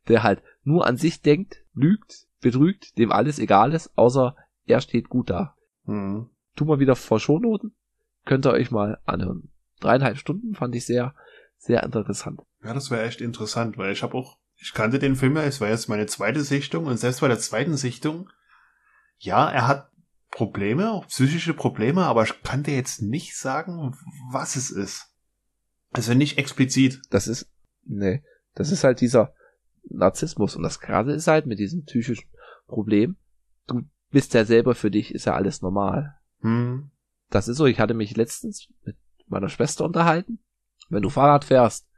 [0.08, 5.08] Der halt nur an sich denkt, lügt, betrügt, dem alles egal ist, außer er steht
[5.08, 5.56] gut da.
[5.84, 6.30] Mhm.
[6.56, 7.74] Tu mal wieder vor Shownoten.
[8.24, 9.50] Könnt ihr euch mal anhören.
[9.80, 11.14] Dreieinhalb Stunden fand ich sehr,
[11.58, 12.40] sehr interessant.
[12.62, 15.60] Ja, das wäre echt interessant, weil ich habe auch, ich kannte den Film ja, es
[15.60, 18.30] war jetzt meine zweite Sichtung und selbst bei der zweiten Sichtung,
[19.18, 19.90] ja, er hat
[20.30, 23.96] Probleme, auch psychische Probleme, aber ich kann dir jetzt nicht sagen,
[24.30, 25.13] was es ist.
[25.94, 27.00] Also nicht explizit.
[27.10, 27.48] Das ist,
[27.84, 28.22] nee,
[28.54, 29.32] das ist halt dieser
[29.88, 30.56] Narzissmus.
[30.56, 32.28] Und das gerade ist halt mit diesem psychischen
[32.66, 33.16] Problem.
[33.68, 36.16] Du bist ja selber für dich, ist ja alles normal.
[36.40, 36.90] Hm.
[37.30, 38.96] Das ist so, ich hatte mich letztens mit
[39.28, 40.40] meiner Schwester unterhalten.
[40.88, 41.88] Wenn du Fahrrad fährst,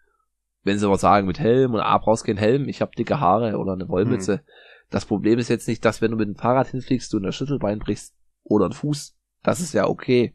[0.63, 3.57] wenn sie aber sagen, mit Helm und A brauchst keinen Helm, ich habe dicke Haare
[3.57, 4.45] oder eine Wollmütze.
[4.91, 7.79] Das Problem ist jetzt nicht, dass wenn du mit dem Fahrrad hinfliegst, du ein Schüttelbein
[7.79, 9.17] brichst oder einen Fuß.
[9.43, 10.35] Das ist ja okay.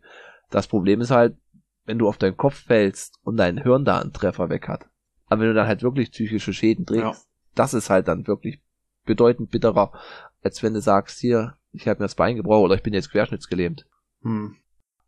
[0.49, 1.37] Das Problem ist halt,
[1.85, 4.87] wenn du auf deinen Kopf fällst und dein Hirn da einen Treffer weg hat.
[5.27, 7.15] Aber wenn du dann halt wirklich psychische Schäden trägst, Ja.
[7.55, 8.61] das ist halt dann wirklich
[9.05, 9.91] bedeutend bitterer,
[10.43, 13.11] als wenn du sagst, hier, ich habe mir das Bein gebrochen oder ich bin jetzt
[13.11, 13.87] querschnittsgelähmt.
[14.21, 14.57] Hm.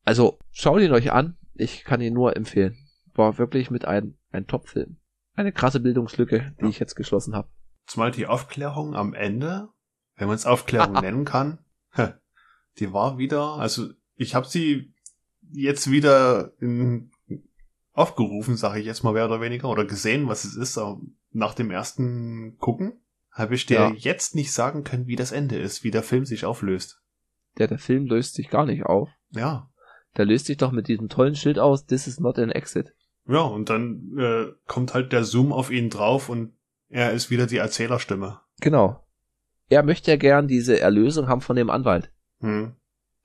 [0.05, 1.38] Also schaut ihn euch an.
[1.53, 2.78] Ich kann ihn nur empfehlen.
[3.13, 4.97] War wirklich mit ein, ein Top-Film.
[5.36, 6.69] Eine krasse Bildungslücke, die Ja.
[6.69, 7.49] ich jetzt geschlossen habe.
[7.86, 9.69] Zumal die Aufklärung am Ende,
[10.15, 11.59] wenn man es Aufklärung nennen kann,
[12.80, 14.93] die war wieder, also ich habe sie
[15.53, 17.11] jetzt wieder in,
[17.93, 20.99] aufgerufen, sage ich jetzt mal mehr oder weniger, oder gesehen, was es ist, aber
[21.31, 22.93] nach dem ersten Gucken
[23.31, 23.91] habe ich dir Ja.
[23.95, 27.01] jetzt nicht sagen können, wie das Ende ist, wie der Film sich auflöst.
[27.57, 29.09] Der, der Film löst sich gar nicht auf.
[29.31, 29.69] Ja.
[30.17, 32.93] Der löst sich doch mit diesem tollen Schild aus, this is not an exit.
[33.27, 36.53] Ja, und dann äh, kommt halt der Zoom auf ihn drauf und
[36.89, 38.39] er ist wieder die Erzählerstimme.
[38.59, 39.03] Genau.
[39.69, 42.11] Er möchte ja gern diese Erlösung haben von dem Anwalt.
[42.41, 42.75] Hm.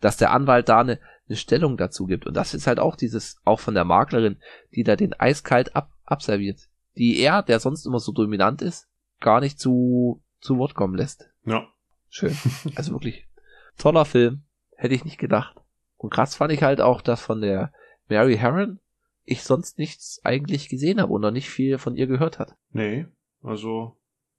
[0.01, 2.27] Dass der Anwalt da eine, eine Stellung dazu gibt.
[2.27, 4.39] Und das ist halt auch dieses, auch von der Maklerin,
[4.75, 6.69] die da den eiskalt ab, abserviert.
[6.97, 8.89] Die er, der sonst immer so dominant ist,
[9.21, 11.31] gar nicht zu, zu Wort kommen lässt.
[11.45, 11.69] Ja.
[12.09, 12.37] Schön.
[12.75, 13.29] Also wirklich
[13.77, 14.43] toller Film.
[14.77, 15.57] Hätte ich nicht gedacht.
[15.97, 17.73] Und krass fand ich halt auch, dass von der
[18.09, 18.81] Mary Herron
[19.25, 22.57] ich sonst nichts eigentlich gesehen habe und noch nicht viel von ihr gehört hat.
[22.71, 23.07] Nee,
[23.43, 23.97] also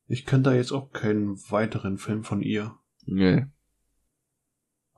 [0.08, 2.76] ich kenne da jetzt auch keinen weiteren Film von ihr.
[3.06, 3.46] Nee.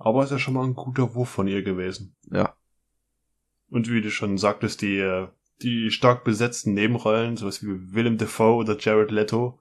[0.04, 2.16] Aber ist ja schon mal ein guter Wurf von ihr gewesen.
[2.32, 2.56] Ja.
[3.70, 5.28] Und wie du schon sagtest, die, äh,
[5.62, 9.60] die stark besetzten Nebenrollen, sowas wie Willem Dafoe oder Jared Leto,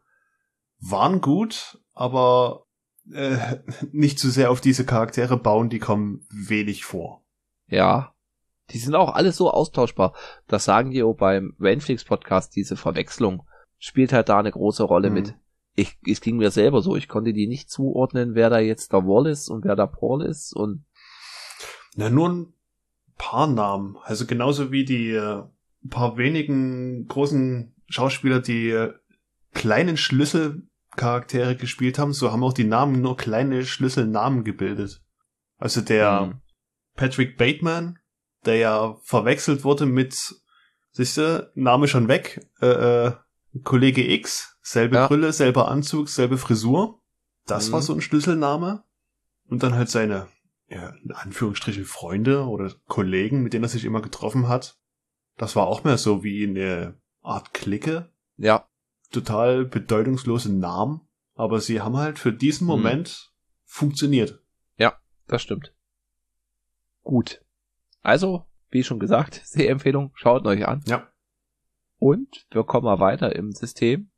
[0.80, 2.66] waren gut, aber
[3.12, 3.58] äh,
[3.92, 7.22] nicht zu sehr auf diese Charaktere bauen, die kommen wenig vor.
[7.66, 8.14] Ja.
[8.70, 10.14] Die sind auch alle so austauschbar.
[10.46, 13.42] Das sagen die auch beim Rainflix Podcast, diese Verwechslung
[13.78, 15.14] spielt halt da eine große Rolle mhm.
[15.14, 15.34] mit.
[15.80, 19.06] Ich, es ging mir selber so, ich konnte die nicht zuordnen, wer da jetzt der
[19.06, 20.84] Wall ist und wer da Paul ist und.
[21.96, 22.52] Na, nur ein
[23.16, 23.96] paar Namen.
[24.02, 25.42] Also genauso wie die äh,
[25.88, 28.92] paar wenigen großen Schauspieler, die äh,
[29.54, 35.02] kleinen Schlüsselcharaktere gespielt haben, so haben auch die Namen nur kleine Schlüsselnamen gebildet.
[35.56, 36.40] Also der mhm.
[36.94, 37.98] Patrick Bateman,
[38.44, 40.14] der ja verwechselt wurde mit,
[40.92, 43.12] siehste, Name schon weg, äh, äh,
[43.64, 45.08] Kollege X, selbe ja.
[45.08, 47.00] Brille, selber Anzug, selbe Frisur.
[47.46, 47.72] Das mhm.
[47.72, 48.84] war so ein Schlüsselname.
[49.48, 50.28] Und dann halt seine,
[50.68, 54.78] ja, in Anführungsstrichen Freunde oder Kollegen, mit denen er sich immer getroffen hat.
[55.36, 58.12] Das war auch mehr so wie eine Art Clique.
[58.36, 58.68] Ja.
[59.10, 61.00] Total bedeutungslose Namen.
[61.34, 62.70] Aber sie haben halt für diesen mhm.
[62.70, 63.62] Moment mhm.
[63.64, 64.40] funktioniert.
[64.76, 65.74] Ja, das stimmt.
[67.02, 67.44] Gut.
[68.02, 70.84] Also, wie schon gesagt, Sehempfehlung, schaut euch an.
[70.86, 71.08] Ja.
[71.98, 74.10] Und wir kommen mal weiter im System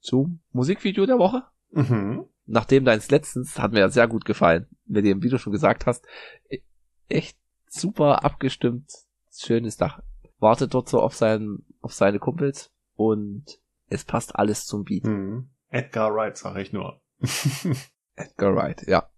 [0.00, 1.44] zum Musikvideo der Woche.
[1.70, 2.24] Mhm.
[2.46, 5.86] Nachdem deins letztens hat mir ja sehr gut gefallen, mit dem, wie du schon gesagt
[5.86, 6.04] hast,
[6.48, 6.60] e-,
[7.08, 7.36] echt
[7.66, 8.90] super abgestimmt,
[9.30, 10.00] schönes Dach.
[10.38, 13.44] Wartet dort so auf seinen, auf seine Kumpels und
[13.88, 15.04] es passt alles zum Beat.
[15.04, 15.50] Mhm.
[15.70, 17.00] Edgar Wright, sag ich nur.
[18.14, 19.10] Edgar Wright, ja.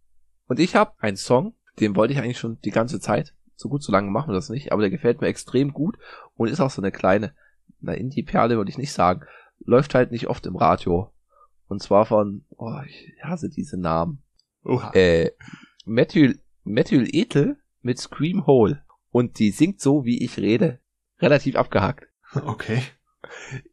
[0.47, 3.35] Und ich habe einen Song, den wollte ich eigentlich schon die ganze Zeit.
[3.55, 5.99] So gut, so lange machen wir das nicht, aber der gefällt mir extrem gut
[6.35, 7.35] und ist auch so eine kleine
[7.81, 9.23] na, Indie-Perle würde ich nicht sagen,
[9.61, 11.13] läuft halt nicht oft im Radio.
[11.69, 14.23] Und zwar von, oh, ich hasse diese Namen.
[14.65, 14.91] Oha.
[14.93, 15.31] Äh,
[15.85, 16.35] Matthew,
[16.65, 18.83] Matthew Ethel mit Scream Hole.
[19.11, 20.81] Und die singt so, wie ich rede.
[21.21, 22.07] Relativ abgehackt.
[22.35, 22.83] Okay.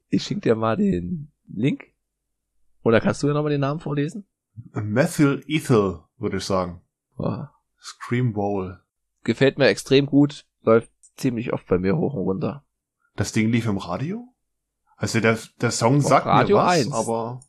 [0.09, 1.93] Ich schicke dir mal den Link.
[2.83, 4.25] Oder kannst du ja nochmal den Namen vorlesen?
[4.71, 6.81] Matthew Ethel, würde ich sagen.
[7.17, 7.43] Oh.
[7.79, 8.79] Scream Bowl.
[9.23, 10.45] Gefällt mir extrem gut.
[10.61, 12.65] Läuft ziemlich oft bei mir hoch und runter.
[13.15, 14.33] Das Ding lief im Radio?
[14.97, 16.91] Also der, der Song Auch sagt Radio mir was, 1.
[16.91, 17.39] aber...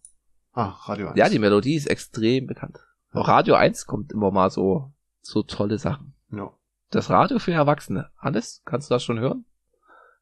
[0.53, 1.19] Ah, Radio 1.
[1.19, 2.79] Ja, die Melodie ist extrem bekannt.
[3.15, 3.23] Ja.
[3.23, 6.15] Auch Radio 1 kommt immer mal so, so tolle Sachen.
[6.31, 6.53] Ja.
[6.91, 8.11] Das Radio für Erwachsene.
[8.19, 9.47] Hannes, kannst du das schon hören?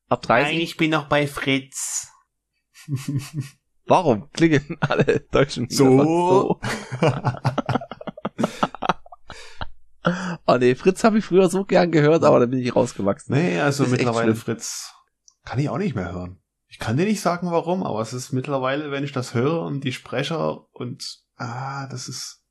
[0.08, 0.52] Ab 30?
[0.52, 2.12] Nein, ich bin noch bei Fritz.
[3.86, 6.02] Warum klingen alle Deutschen so?
[6.02, 6.60] so?
[10.46, 13.34] oh nee, Fritz habe ich früher so gern gehört, aber dann bin ich rausgewachsen.
[13.34, 14.92] Nee, also mittlerweile Fritz
[15.44, 16.40] kann ich auch nicht mehr hören.
[16.76, 19.82] Ich kann dir nicht sagen, warum, aber es ist mittlerweile, wenn ich das höre und
[19.82, 22.44] die Sprecher und ah, das ist,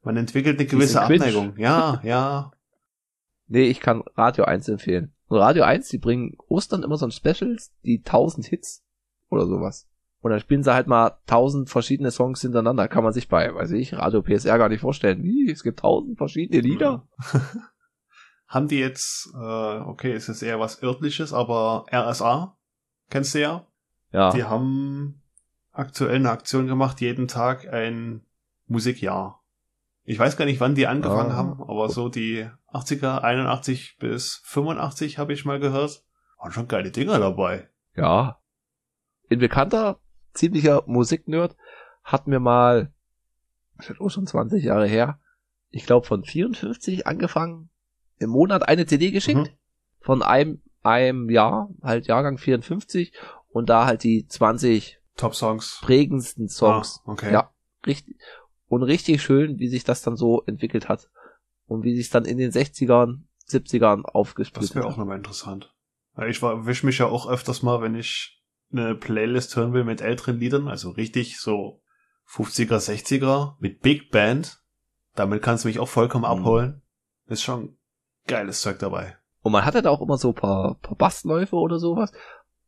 [0.00, 1.54] man entwickelt eine gewisse Abneigung.
[1.58, 2.50] Ja, ja.
[3.46, 5.14] Nee, ich kann Radio 1 empfehlen.
[5.26, 8.86] Und Radio 1, die bringen Ostern immer so ein Specials, die 1000 Hits
[9.28, 9.86] oder sowas.
[10.20, 12.88] Und dann spielen sie halt mal 1000 verschiedene Songs hintereinander.
[12.88, 15.22] Kann man sich bei, weiß ich, Radio PSR gar nicht vorstellen.
[15.22, 17.06] Wie, es gibt 1000 verschiedene Lieder?
[18.48, 22.57] Haben die jetzt, äh, okay, es ist eher was örtliches, aber RSA,
[23.10, 23.66] kennst du ja?
[24.12, 24.30] Ja.
[24.32, 25.22] Die haben
[25.72, 28.22] aktuell eine Aktion gemacht, jeden Tag ein
[28.66, 29.42] Musikjahr.
[30.04, 31.36] Ich weiß gar nicht, wann die angefangen ah.
[31.36, 36.02] haben, aber so die 80er, 81 bis 85 habe ich mal gehört.
[36.38, 37.68] Waren schon geile Dinger dabei.
[37.94, 38.40] Ja.
[39.30, 40.00] Ein bekannter,
[40.32, 41.56] ziemlicher Musiknerd
[42.02, 42.92] hat mir mal,
[43.76, 45.20] das ist auch schon 20 Jahre her,
[45.70, 47.68] ich glaube von 54 angefangen,
[48.18, 49.38] im Monat eine CD geschickt.
[49.38, 49.58] Mhm.
[50.00, 53.12] Von einem, einem Jahr, halt Jahrgang 54
[53.50, 55.80] und da halt die 20 Top Songs.
[55.82, 57.00] Prägendsten Songs.
[57.04, 57.32] Ah, okay.
[57.32, 57.52] Ja,
[57.86, 58.16] richtig.
[58.68, 61.10] Und richtig schön, wie sich das dann so entwickelt hat.
[61.66, 64.76] Und wie sich dann in den 60ern, 70ern aufgesplittet hat.
[64.76, 65.74] Das wäre auch nochmal interessant.
[66.28, 70.38] Ich wisch mich ja auch öfters mal, wenn ich eine Playlist hören will mit älteren
[70.38, 71.82] Liedern, also richtig so
[72.28, 74.62] 50er, 60er mit Big Band.
[75.14, 76.40] Damit kannst du mich auch vollkommen mhm.
[76.40, 76.82] abholen.
[77.26, 77.76] Ist schon
[78.26, 79.17] geiles Zeug dabei.
[79.42, 82.12] Und man hatte da auch immer so paar, paar Bassläufe oder sowas,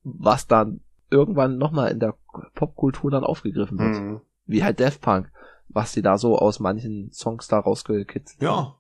[0.03, 2.15] was dann irgendwann nochmal in der
[2.55, 4.01] Popkultur dann aufgegriffen wird.
[4.01, 4.21] Mhm.
[4.47, 5.31] Wie halt Death Punk,
[5.69, 8.57] was sie da so aus manchen Songs da rausgekitzelt Ja.
[8.57, 8.75] Haben.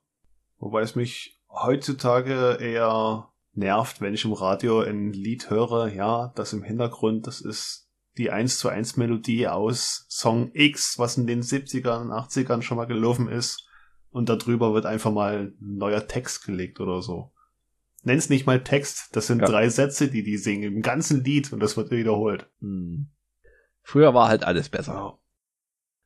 [0.59, 6.53] Wobei es mich heutzutage eher nervt, wenn ich im Radio ein Lied höre, ja, das
[6.53, 11.43] im Hintergrund, das ist die 1 zu 1 Melodie aus Song X, was in den
[11.43, 13.67] 70ern, 80ern schon mal gelaufen ist
[14.11, 17.33] und darüber wird einfach mal ein neuer Text gelegt oder so.
[18.03, 19.47] Nenn's nicht mal Text, das sind ja.
[19.47, 22.49] drei Sätze, die die singen im ganzen Lied und das wird wiederholt.
[22.61, 23.09] Hm.
[23.83, 25.19] Früher war halt alles besser.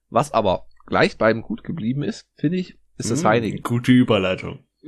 [0.08, 3.62] Was aber gleich beim gut geblieben ist, finde ich, ist das hm, Heineken.
[3.62, 4.64] Gute Überleitung.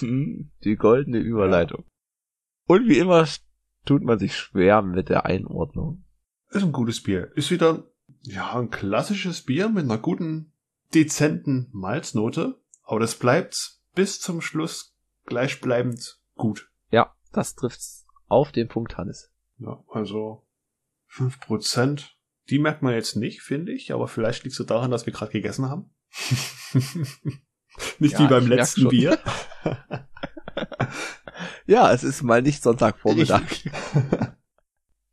[0.00, 1.84] die goldene Überleitung.
[1.84, 1.90] Ja.
[2.66, 3.26] Und wie immer
[3.84, 6.04] tut man sich schwer mit der Einordnung.
[6.50, 7.30] Ist ein gutes Bier.
[7.34, 7.90] Ist wieder
[8.22, 10.52] Ja, ein klassisches Bier mit einer guten,
[10.94, 12.60] dezenten Malznote.
[12.82, 14.94] Aber das bleibt bis zum Schluss
[15.28, 16.70] gleichbleibend gut.
[16.90, 19.32] Ja, das trifft's auf den Punkt, Hannes.
[19.58, 20.46] Ja, also
[21.06, 22.16] fünf Prozent.
[22.50, 25.32] Die merkt man jetzt nicht, finde ich, aber vielleicht liegt es daran, dass wir gerade
[25.32, 25.90] gegessen haben.
[27.98, 29.18] nicht ja, wie beim letzten Bier.
[31.66, 33.42] ja, es ist mal nicht Sonntagvormittag.
[33.50, 33.70] Ich,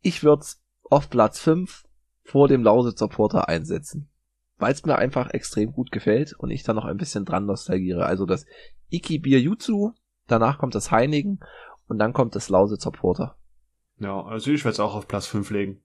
[0.00, 0.46] ich würde
[0.84, 1.84] auf Platz 5
[2.22, 4.08] vor dem Lausitzer Porter einsetzen.
[4.56, 8.06] Weil es mir einfach extrem gut gefällt und ich da noch ein bisschen dran nostalgiere.
[8.06, 8.46] Also das
[8.88, 9.92] Iki Bier Jutsu,
[10.26, 11.40] danach kommt das Heinigen
[11.88, 13.36] und dann kommt das Lausitzer Porter.
[13.98, 15.82] Ja, also ich werde es auch auf Platz 5 legen.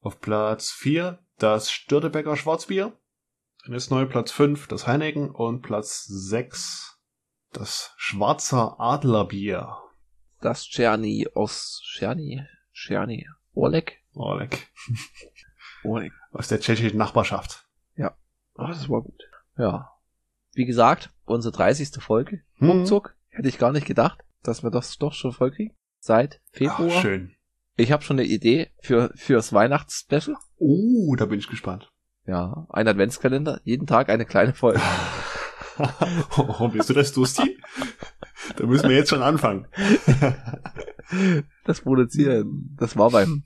[0.00, 2.92] Auf Platz 4 das Störtebecker Schwarzbier.
[3.64, 7.00] Dann ist neu Platz 5 das Heineken und Platz 6
[7.52, 9.78] das Schwarzer Adlerbier.
[10.40, 14.02] Das Czerny aus Czerny, Czerny, Oleg?
[14.14, 14.70] Oleg.
[15.84, 16.12] Oleg.
[16.32, 17.66] Aus der tschechischen Nachbarschaft.
[17.96, 18.16] Ja.
[18.56, 19.22] Ach, das war gut.
[19.56, 19.92] Ja.
[20.52, 22.02] Wie gesagt, unsere 30.
[22.02, 22.42] Folge.
[22.56, 22.70] Hm.
[22.70, 23.13] Ruckzuck.
[23.34, 25.74] Hätte ich gar nicht gedacht, dass wir das doch schon voll kriegen.
[25.98, 26.88] Seit Februar.
[26.92, 27.32] Ach, schön.
[27.76, 30.36] Ich habe schon eine Idee für fürs Weihnachtsspecial.
[30.58, 31.90] Oh, da bin ich gespannt.
[32.26, 34.80] Ja, ein Adventskalender, jeden Tag eine kleine Folge.
[36.38, 37.58] oh, bist du das Dusti?
[38.56, 39.66] da müssen wir jetzt schon anfangen.
[41.64, 43.42] das Produzieren, das war beim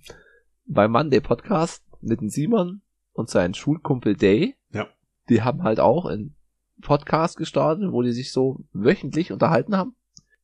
[0.67, 2.83] beim Monday Podcast mit dem Simon
[3.13, 4.55] und seinem Schulkumpel Day.
[4.71, 4.87] Ja.
[5.31, 6.37] Die haben halt auch einen
[6.81, 9.95] Podcast gestartet, wo die sich so wöchentlich unterhalten haben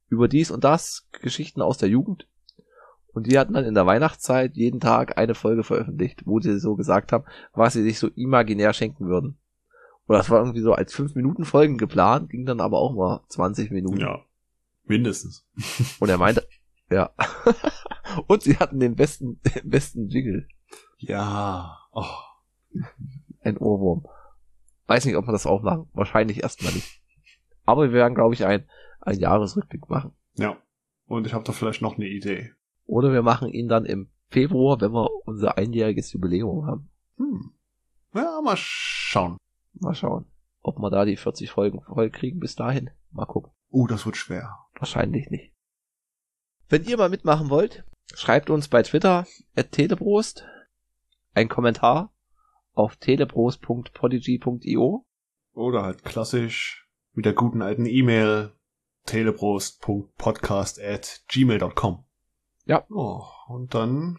[0.08, 2.28] über dies und das, Geschichten aus der Jugend.
[3.12, 6.74] Und die hatten dann in der Weihnachtszeit jeden Tag eine Folge veröffentlicht, wo sie so
[6.74, 9.38] gesagt haben, was sie sich so imaginär schenken würden.
[10.06, 13.22] Und das war irgendwie so als 5 Minuten Folgen geplant, ging dann aber auch mal
[13.28, 14.00] 20 Minuten.
[14.00, 14.20] Ja.
[14.84, 15.46] Mindestens.
[16.00, 16.46] Und er meinte,
[16.90, 17.10] ja.
[18.26, 20.46] und sie hatten den besten, den besten Jingle.
[20.98, 21.78] Ja.
[21.92, 22.04] Oh.
[23.40, 24.06] Ein Ohrwurm.
[24.86, 25.88] Weiß nicht, ob wir das auch machen.
[25.92, 27.02] Wahrscheinlich erstmal nicht.
[27.64, 28.68] Aber wir werden, glaube ich, ein,
[29.00, 30.12] ein Jahresrückblick machen.
[30.34, 30.56] Ja.
[31.06, 32.52] Und ich habe da vielleicht noch eine Idee.
[32.86, 36.90] Oder wir machen ihn dann im Februar, wenn wir unser einjähriges Jubiläum haben.
[37.16, 37.54] Hm.
[38.14, 39.38] Ja, mal schauen.
[39.74, 40.26] Mal schauen.
[40.60, 42.90] Ob wir da die 40 Folgen voll kriegen bis dahin.
[43.10, 43.52] Mal gucken.
[43.70, 44.58] Oh, das wird schwer.
[44.78, 45.52] Wahrscheinlich nicht.
[46.68, 49.26] Wenn ihr mal mitmachen wollt, schreibt uns bei Twitter
[49.56, 50.44] at teleprost
[51.34, 52.13] ein Kommentar
[52.74, 55.06] auf teleprost.podigy.io
[55.54, 58.52] oder halt klassisch mit der guten alten E-Mail
[59.06, 62.04] teleprost.podcast at gmail.com.
[62.66, 62.84] Ja.
[62.90, 64.18] Oh, und dann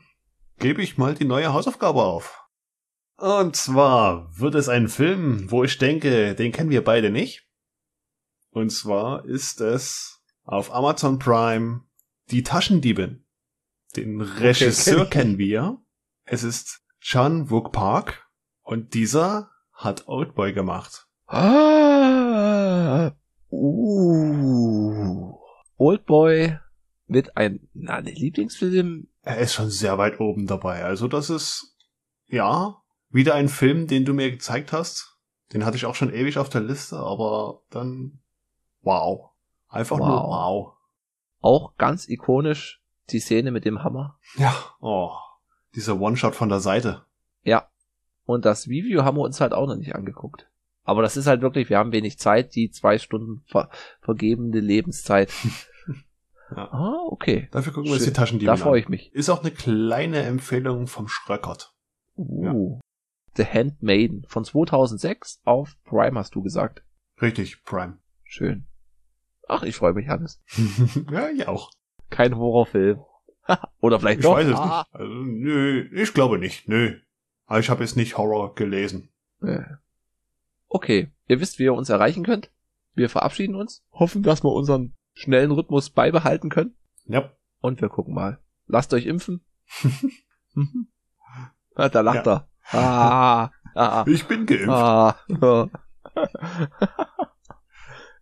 [0.59, 2.43] gebe ich mal die neue Hausaufgabe auf.
[3.17, 7.47] Und zwar wird es ein Film, wo ich denke, den kennen wir beide nicht.
[8.51, 11.81] Und zwar ist es auf Amazon Prime
[12.29, 13.25] Die Taschendiebin.
[13.95, 15.77] Den Regisseur okay, kennen wir.
[16.25, 18.24] Es ist Chan Wook Park
[18.66, 21.07] und dieser hat Oldboy gemacht.
[21.28, 23.11] Ah,
[23.51, 25.38] uh,
[25.78, 26.57] Oldboy
[27.07, 29.07] mit ein, na, Lieblingsfilm.
[29.22, 30.84] Er ist schon sehr weit oben dabei.
[30.84, 31.78] Also das ist,
[32.28, 35.20] ja, wieder ein Film, den du mir gezeigt hast.
[35.53, 38.20] Den hatte ich auch schon ewig auf der Liste, aber dann,
[38.82, 39.30] wow.
[39.70, 40.07] Einfach wow.
[40.07, 40.74] nur wow.
[41.41, 44.18] Auch ganz ikonisch die Szene mit dem Hammer.
[44.38, 45.11] Ja, oh,
[45.76, 47.05] dieser One-Shot von der Seite.
[47.43, 47.70] Ja.
[48.26, 50.47] Und das Review haben wir uns halt auch noch nicht angeguckt.
[50.84, 53.69] Aber das ist halt wirklich, wir haben wenig Zeit, die zwei Stunden ver
[54.01, 55.32] vergebene Lebenszeit
[56.51, 56.71] Ja.
[56.71, 57.47] Ah, okay.
[57.51, 58.57] Dafür gucken wir uns die Taschendiebe an.
[58.57, 59.13] Da freue ich mich.
[59.13, 61.73] Ist auch eine kleine Empfehlung vom Schröckert.
[62.15, 62.43] Uh.
[62.43, 62.80] Ja.
[63.36, 66.84] The Handmaiden von 2006 auf Prime hast du gesagt.
[67.21, 67.97] Richtig, Prime.
[68.23, 68.67] Schön.
[69.47, 70.41] Ach, ich freue mich, Hannes.
[71.11, 71.71] ja, ich auch.
[72.09, 73.01] Kein Horrorfilm.
[73.82, 74.39] Oder vielleicht ich doch.
[74.39, 74.86] Ich weiß es ah.
[74.91, 75.01] nicht.
[75.01, 76.67] Also, nö, ich glaube nicht.
[76.67, 76.99] Nö.
[77.45, 79.09] Aber ich habe jetzt nicht Horror gelesen.
[80.67, 82.51] Okay, ihr wisst, wie ihr uns erreichen könnt.
[82.93, 83.83] Wir verabschieden uns.
[83.91, 86.75] Hoffen, dass wir unseren schnellen Rhythmus beibehalten können.
[87.05, 87.31] Ja.
[87.59, 88.39] Und wir gucken mal.
[88.67, 89.45] Lasst euch impfen.
[91.75, 92.33] ah, da lacht ja.
[92.33, 92.49] er.
[92.71, 94.69] Ah, ah, ah, ich bin geimpft.
[94.69, 95.69] Ah, ah.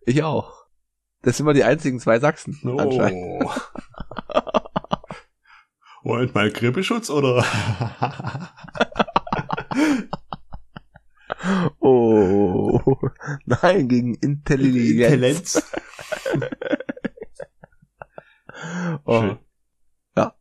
[0.05, 0.65] ich auch.
[1.21, 2.59] Das sind wir die einzigen zwei Sachsen.
[2.65, 2.77] Oh.
[2.77, 3.45] Anscheinend.
[6.03, 7.45] Wollt mal Grippeschutz oder?
[11.79, 12.79] oh.
[13.45, 15.55] Nein, gegen Intelligenz.
[15.55, 15.71] Intelligenz.
[19.03, 19.21] Oh.
[19.21, 19.39] Schön.
[20.15, 20.35] Ja.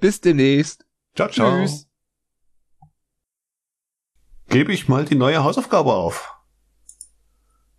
[0.00, 0.86] Bis demnächst.
[1.14, 1.60] Ciao, ciao.
[1.60, 1.88] Tschüss.
[4.48, 6.34] Gebe ich mal die neue Hausaufgabe auf.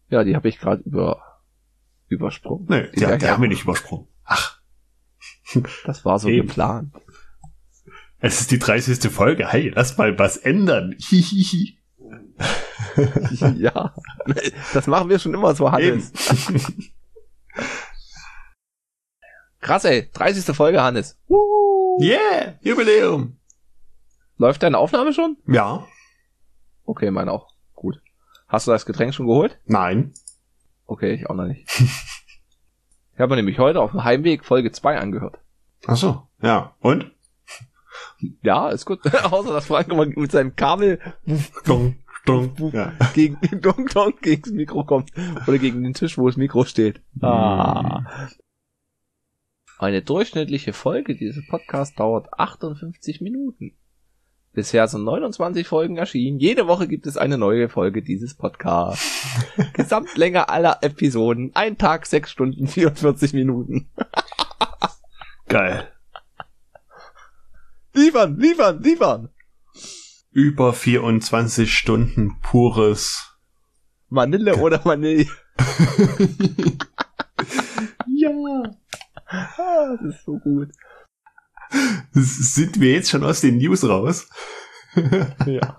[0.10, 1.42] Ja, die habe ich gerade über
[2.08, 2.68] übersprungen.
[2.70, 4.08] Nee, die, die, die haben wir nicht übersprungen.
[4.24, 4.62] Ach.
[5.86, 6.48] Das war so Eben.
[6.48, 6.94] geplant.
[8.22, 9.12] Es ist die 30.
[9.12, 9.48] Folge.
[9.48, 10.96] Hey, lass mal was ändern.
[11.00, 11.78] Hihihi.
[13.58, 13.96] ja,
[14.74, 16.12] das machen wir schon immer so, Hannes.
[19.62, 20.10] Krass, ey.
[20.12, 20.56] 30.
[20.56, 21.18] Folge, Hannes.
[22.02, 23.38] Yeah, Jubiläum.
[24.38, 25.38] Läuft deine Aufnahme schon?
[25.48, 25.86] Ja.
[26.86, 27.54] Okay, meine auch.
[27.74, 28.02] Gut.
[28.48, 29.60] Hast du das Getränk schon geholt?
[29.66, 30.14] Nein.
[30.86, 31.70] Okay, ich auch noch nicht.
[31.80, 35.40] ich habe mir nämlich heute auf dem Heimweg Folge 2 angehört.
[35.88, 36.76] Ach so, ja.
[36.80, 37.12] Und?
[38.42, 39.00] Ja, ist gut.
[39.24, 41.00] Außer dass Frank immer mit seinem Kabel
[41.66, 42.94] Dong, dong, ja.
[43.14, 45.12] gegen, dong, dong, gegen das Mikro kommt.
[45.48, 47.02] Oder gegen den Tisch, wo das Mikro steht.
[47.22, 48.30] Ah.
[49.78, 53.78] Eine durchschnittliche Folge dieses Podcasts dauert 58 Minuten.
[54.52, 56.40] Bisher sind 29 Folgen erschienen.
[56.40, 59.38] Jede Woche gibt es eine neue Folge dieses Podcasts.
[59.74, 61.52] Gesamtlänge aller Episoden.
[61.54, 63.90] Ein Tag, 6 Stunden, 44 Minuten.
[65.48, 65.88] Geil.
[68.00, 69.30] Liefern, liefern, liefern.
[70.32, 73.36] Über 24 Stunden pures.
[74.10, 75.28] Vanille oder Vanille.
[78.22, 78.30] Ja.
[79.28, 80.72] Ah, das ist so gut.
[82.12, 84.28] Sind wir jetzt schon aus den News raus?
[85.46, 85.78] Ja.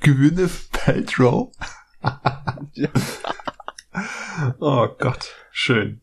[0.00, 1.52] Gwyneth Paltrow?
[2.72, 2.88] Ja.
[4.60, 6.00] Oh Gott, schön.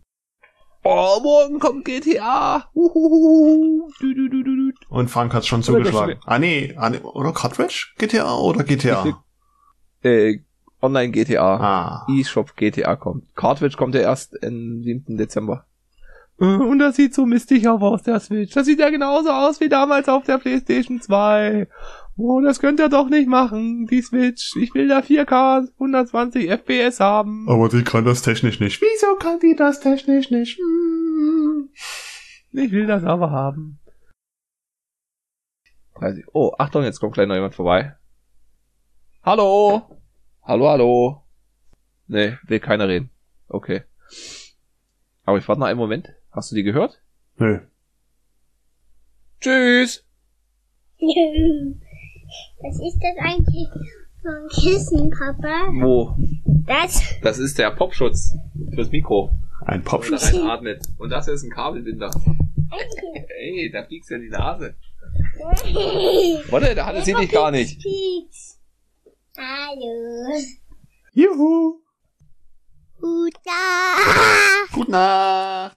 [0.88, 2.70] Oh, morgen kommt GTA.
[2.76, 3.90] Uhuhu.
[4.00, 4.72] Du, du, du, du, du.
[4.90, 6.20] Und Frank hat's schon zugeschlagen.
[6.26, 7.88] Ah nee, ah, nee, oder Cartridge?
[7.98, 9.20] GTA oder GTA?
[10.04, 10.42] Äh,
[10.84, 11.56] Online GTA.
[11.58, 12.08] Ah.
[12.08, 13.36] eShop GTA kommt.
[13.36, 15.18] Cartridge kommt ja erst am 7.
[15.18, 15.66] Dezember.
[16.40, 18.54] Äh, Und das sieht so mistig auf aus der Switch.
[18.54, 21.68] Das sieht ja genauso aus wie damals auf der PlayStation 2.
[22.18, 24.56] Oh, das könnt ihr doch nicht machen, die Switch.
[24.56, 27.46] Ich will da 4K 120 FPS haben.
[27.50, 28.82] Aber die kann das technisch nicht.
[28.82, 30.58] Wieso kann die das technisch nicht?
[30.58, 31.70] Hm.
[32.54, 33.80] Ich will das aber haben.
[35.96, 36.26] 30.
[36.34, 37.96] Oh, Achtung, jetzt kommt gleich noch jemand vorbei.
[39.24, 40.00] Hallo?
[40.44, 41.24] Hallo, hallo?
[42.08, 43.10] Nee, will keiner reden.
[43.50, 43.84] Okay.
[45.26, 46.14] Aber ich warte noch einen Moment.
[46.32, 47.02] Hast du die gehört?
[47.38, 47.60] Nö.
[49.42, 50.06] Tschüss!
[52.62, 53.68] Was ist das eigentlich
[54.22, 55.68] für ein Kissen, Papa?
[55.74, 56.16] Wo?
[56.66, 57.02] Das?
[57.22, 58.36] Das ist der Popschutz
[58.74, 59.32] fürs Mikro.
[59.66, 60.34] Ein Da Popschutz.
[60.34, 60.86] reinatmet.
[60.98, 62.12] Und das ist ein Kabelbinder.
[63.40, 64.76] Ey, da piekst ja die Nase.
[66.50, 67.80] Warte, der Hannes sieht dich gar nicht.
[67.82, 68.60] Pieks.
[69.38, 70.40] Hallo.
[71.14, 71.80] Juhu.
[73.02, 73.52] Huta.
[74.74, 75.74] Gute Nacht.